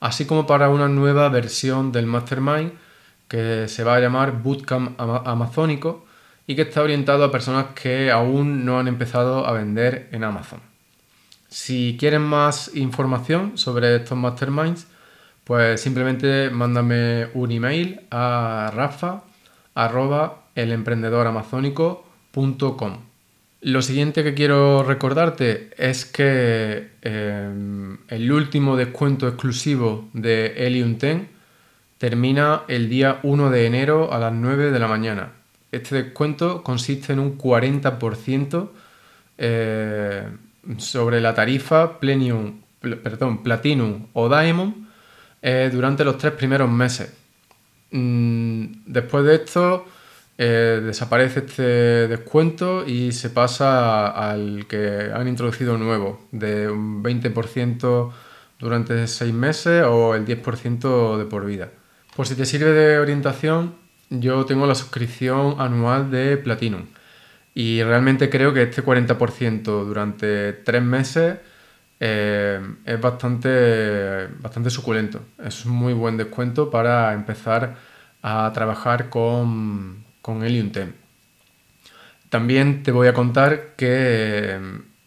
así 0.01 0.25
como 0.25 0.47
para 0.47 0.71
una 0.71 0.89
nueva 0.89 1.29
versión 1.29 1.93
del 1.93 2.07
Mastermind 2.07 2.73
que 3.29 3.69
se 3.69 3.85
va 3.85 3.97
a 3.97 4.01
llamar 4.01 4.43
Bootcamp 4.43 4.99
Amazónico 4.99 6.05
y 6.47 6.57
que 6.57 6.63
está 6.63 6.83
orientado 6.83 7.23
a 7.23 7.31
personas 7.31 7.67
que 7.81 8.11
aún 8.11 8.65
no 8.65 8.81
han 8.81 8.89
empezado 8.89 9.47
a 9.47 9.53
vender 9.53 10.09
en 10.11 10.25
Amazon. 10.25 10.61
Si 11.49 11.97
quieren 11.99 12.23
más 12.23 12.75
información 12.75 13.57
sobre 13.57 13.95
estos 13.95 14.17
masterminds, 14.17 14.87
pues 15.51 15.81
simplemente 15.81 16.49
mándame 16.49 17.27
un 17.35 17.51
email 17.51 18.03
a 18.13 18.71
rafa 18.73 19.25
Lo 23.61 23.83
siguiente 23.83 24.23
que 24.23 24.35
quiero 24.35 24.85
recordarte 24.85 25.71
es 25.77 26.05
que 26.05 26.91
em, 27.03 27.99
el 28.07 28.31
último 28.31 28.77
descuento 28.77 29.27
exclusivo 29.27 30.09
de 30.13 30.55
Helium 30.57 30.99
10 30.99 31.23
termina 31.99 32.63
el 32.69 32.89
día 32.89 33.19
1 33.25 33.51
de 33.51 33.67
enero 33.67 34.13
a 34.13 34.21
las 34.21 34.33
9 34.33 34.71
de 34.71 34.79
la 34.79 34.87
mañana. 34.87 35.33
Este 35.73 36.01
descuento 36.01 36.63
consiste 36.63 37.13
en 37.13 37.19
un 37.19 37.37
40% 37.37 38.69
eh, 39.37 40.29
sobre 40.79 41.21
la 41.21 41.35
tarifa 41.35 41.99
Platinum, 41.99 42.61
perdón, 42.81 43.43
Platinum 43.43 44.07
o 44.13 44.29
Diamond 44.29 44.90
eh, 45.43 45.71
durante 45.73 46.05
los 46.05 46.19
tres 46.19 46.33
primeros 46.33 46.71
meses. 46.71 47.13
Mm, 47.91 48.65
después 48.87 49.25
de 49.25 49.35
esto 49.35 49.87
eh, 50.39 50.81
desaparece 50.85 51.41
este 51.41 51.63
descuento 52.09 52.87
y 52.87 53.13
se 53.13 53.31
pasa 53.31 54.09
al 54.09 54.67
que 54.67 55.11
han 55.15 55.29
introducido 55.29 55.77
nuevo, 55.77 56.27
de 56.33 56.69
un 56.69 57.03
20% 57.03 58.13
durante 58.59 59.07
seis 59.07 59.35
meses 59.35 59.85
o 59.85 60.15
el 60.15 60.25
10% 60.25 61.19
de 61.19 61.25
por 61.25 61.45
vida. 61.45 61.71
Por 62.17 62.27
si 62.27 62.35
te 62.35 62.47
sirve 62.47 62.73
de 62.73 62.99
orientación, 62.99 63.75
yo 64.11 64.45
tengo 64.45 64.67
la 64.67 64.75
suscripción 64.75 65.57
anual 65.59 66.11
de 66.11 66.37
Platinum 66.37 66.87
y 67.55 67.83
realmente 67.83 68.31
creo 68.31 68.55
que 68.55 68.63
este 68.63 68.83
40% 68.85 69.63
durante 69.63 70.53
tres 70.53 70.83
meses 70.83 71.39
eh, 72.01 72.61
es 72.87 73.01
bastante, 73.01 74.29
bastante 74.41 74.71
suculento. 74.71 75.21
Es 75.45 75.67
un 75.67 75.73
muy 75.73 75.93
buen 75.93 76.17
descuento 76.17 76.71
para 76.71 77.13
empezar 77.13 77.77
a 78.23 78.51
trabajar 78.55 79.11
con, 79.11 80.05
con 80.23 80.43
Helium 80.43 80.73
También 82.31 82.83
te 82.83 82.93
voy 82.93 83.09
a 83.09 83.15
contar 83.15 83.75
que 83.77 84.59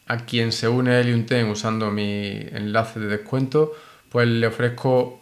a 0.08 0.18
quien 0.18 0.52
se 0.52 0.68
une 0.68 0.92
a 0.92 1.00
Helium 1.00 1.26
usando 1.50 1.92
mi 1.92 2.38
enlace 2.52 3.00
de 3.00 3.08
descuento, 3.08 3.74
pues 4.10 4.28
le 4.28 4.48
ofrezco 4.48 5.22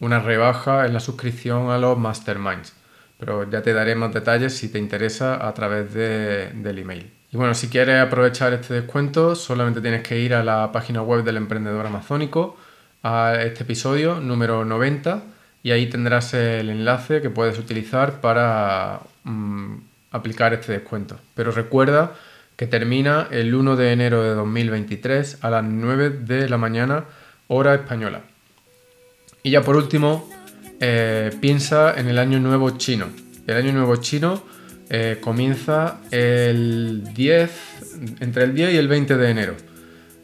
una 0.00 0.20
rebaja 0.20 0.86
en 0.86 0.92
la 0.92 1.00
suscripción 1.00 1.70
a 1.70 1.78
los 1.78 1.98
masterminds. 1.98 2.74
Pero 3.18 3.48
ya 3.50 3.62
te 3.62 3.72
daré 3.72 3.94
más 3.94 4.12
detalles 4.12 4.56
si 4.56 4.68
te 4.70 4.78
interesa 4.78 5.46
a 5.46 5.54
través 5.54 5.92
del 5.94 6.78
email. 6.78 7.21
Y 7.32 7.36
bueno, 7.38 7.54
si 7.54 7.68
quieres 7.68 7.98
aprovechar 7.98 8.52
este 8.52 8.74
descuento, 8.74 9.34
solamente 9.34 9.80
tienes 9.80 10.02
que 10.02 10.20
ir 10.20 10.34
a 10.34 10.44
la 10.44 10.70
página 10.70 11.00
web 11.00 11.24
del 11.24 11.38
emprendedor 11.38 11.86
amazónico, 11.86 12.58
a 13.02 13.36
este 13.42 13.62
episodio 13.62 14.20
número 14.20 14.66
90, 14.66 15.22
y 15.62 15.70
ahí 15.70 15.88
tendrás 15.88 16.34
el 16.34 16.68
enlace 16.68 17.22
que 17.22 17.30
puedes 17.30 17.58
utilizar 17.58 18.20
para 18.20 19.00
mm, 19.24 19.76
aplicar 20.10 20.52
este 20.52 20.72
descuento. 20.72 21.18
Pero 21.34 21.52
recuerda 21.52 22.12
que 22.56 22.66
termina 22.66 23.28
el 23.30 23.54
1 23.54 23.76
de 23.76 23.92
enero 23.92 24.22
de 24.22 24.34
2023 24.34 25.38
a 25.40 25.48
las 25.48 25.64
9 25.64 26.10
de 26.10 26.50
la 26.50 26.58
mañana, 26.58 27.04
hora 27.48 27.74
española. 27.74 28.20
Y 29.42 29.52
ya 29.52 29.62
por 29.62 29.76
último, 29.76 30.28
eh, 30.80 31.30
piensa 31.40 31.98
en 31.98 32.08
el 32.08 32.18
año 32.18 32.38
nuevo 32.40 32.76
chino. 32.76 33.06
El 33.46 33.56
año 33.56 33.72
nuevo 33.72 33.96
chino 33.96 34.42
eh, 34.94 35.16
comienza 35.22 36.00
el 36.10 37.02
10, 37.14 37.50
entre 38.20 38.44
el 38.44 38.54
10 38.54 38.74
y 38.74 38.76
el 38.76 38.88
20 38.88 39.16
de 39.16 39.30
enero. 39.30 39.54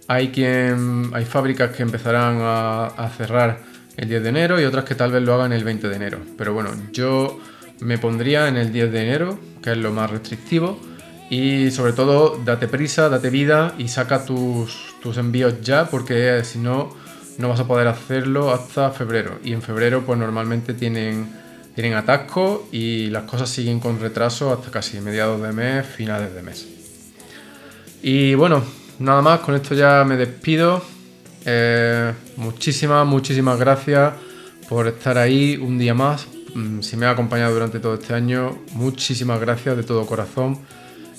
Hay, 0.09 0.29
quien, 0.29 1.11
hay 1.15 1.25
fábricas 1.25 1.75
que 1.75 1.83
empezarán 1.83 2.37
a, 2.43 2.85
a 2.85 3.09
cerrar 3.09 3.61
el 3.97 4.11
10 4.11 4.23
de 4.23 4.29
enero 4.29 4.61
y 4.61 4.65
otras 4.65 4.85
que 4.85 4.95
tal 4.95 5.11
vez 5.11 5.23
lo 5.23 5.33
hagan 5.33 5.55
el 5.55 5.65
20 5.65 5.89
de 5.89 5.97
enero. 5.97 6.19
Pero 6.37 6.53
bueno, 6.53 6.69
yo 6.93 7.41
me 7.81 7.97
pondría 7.97 8.47
en 8.49 8.59
el 8.59 8.71
10 8.71 8.93
de 8.93 9.03
enero, 9.03 9.39
que 9.63 9.73
es 9.73 9.79
lo 9.79 9.91
más 9.91 10.11
restrictivo. 10.11 10.79
Y 11.31 11.71
sobre 11.71 11.95
todo, 11.95 12.39
date 12.45 12.69
prisa, 12.69 13.09
date 13.09 13.31
vida 13.31 13.75
y 13.79 13.89
saca 13.89 14.27
tus, 14.27 14.97
tus 15.01 15.17
envíos 15.17 15.63
ya, 15.63 15.87
porque 15.87 16.43
si 16.45 16.59
no, 16.59 16.95
no 17.39 17.49
vas 17.49 17.61
a 17.61 17.67
poder 17.67 17.89
hacerlo 17.89 18.53
hasta 18.53 18.91
febrero. 18.91 19.39
Y 19.43 19.55
en 19.55 19.63
febrero, 19.63 20.05
pues 20.05 20.19
normalmente 20.19 20.75
tienen, 20.75 21.33
tienen 21.79 21.95
atasco 21.95 22.69
y 22.73 23.09
las 23.11 23.23
cosas 23.23 23.49
siguen 23.49 23.79
con 23.79 24.01
retraso 24.01 24.53
hasta 24.53 24.71
casi 24.71 25.01
mediados 25.01 25.41
de 25.41 25.53
mes, 25.53 25.87
finales 25.87 26.35
de 26.35 26.43
mes. 26.43 26.67
Y 28.03 28.35
bueno, 28.35 28.65
nada 28.99 29.23
más, 29.23 29.41
con 29.41 29.55
esto 29.55 29.77
ya 29.77 30.05
me 30.05 30.17
despido. 30.17 30.83
Eh, 31.45 32.13
muchísimas, 32.37 33.07
muchísimas 33.07 33.59
gracias 33.59 34.13
por 34.69 34.89
estar 34.89 35.19
ahí 35.19 35.57
un 35.57 35.79
día 35.79 35.95
más, 35.95 36.27
Mm, 36.55 36.81
si 36.81 36.97
me 36.97 37.07
ha 37.07 37.11
acompañado 37.11 37.53
durante 37.53 37.79
todo 37.79 37.95
este 37.95 38.15
año, 38.15 38.59
muchísimas 38.73 39.41
gracias 39.41 39.77
de 39.77 39.83
todo 39.83 40.07
corazón. 40.07 40.59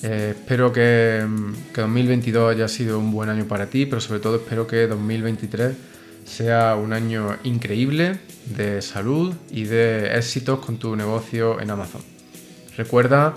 Eh, 0.02 0.36
espero 0.36 0.72
que, 0.72 1.26
mm, 1.28 1.74
que, 1.74 1.82
2022 1.82 2.56
haya 2.56 2.68
sido 2.68 3.00
un 3.00 3.12
buen 3.12 3.30
año 3.30 3.46
para 3.46 3.70
ti, 3.70 3.86
pero 3.86 4.02
sobre 4.02 4.20
todo 4.20 4.38
espero 4.38 4.66
que 4.68 4.88
2023 4.88 5.76
sea 6.30 6.76
un 6.76 6.94
año 6.94 7.38
increíble 7.44 8.20
de 8.46 8.82
salud 8.82 9.34
y 9.52 9.64
de 9.64 10.16
éxitos 10.18 10.60
con 10.60 10.78
tu 10.78 10.96
negocio 10.96 11.60
en 11.60 11.72
Amazon. 11.72 12.02
Recuerda, 12.78 13.36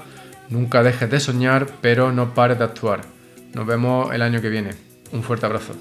nunca 0.50 0.82
dejes 0.82 1.10
de 1.10 1.18
soñar, 1.18 1.66
pero 1.80 2.12
no 2.12 2.34
pares 2.34 2.58
de 2.58 2.64
actuar. 2.64 3.00
Nos 3.54 3.66
vemos 3.66 4.14
el 4.14 4.22
año 4.22 4.40
que 4.40 4.50
viene. 4.50 4.70
Un 5.12 5.22
fuerte 5.22 5.46
abrazo. 5.46 5.74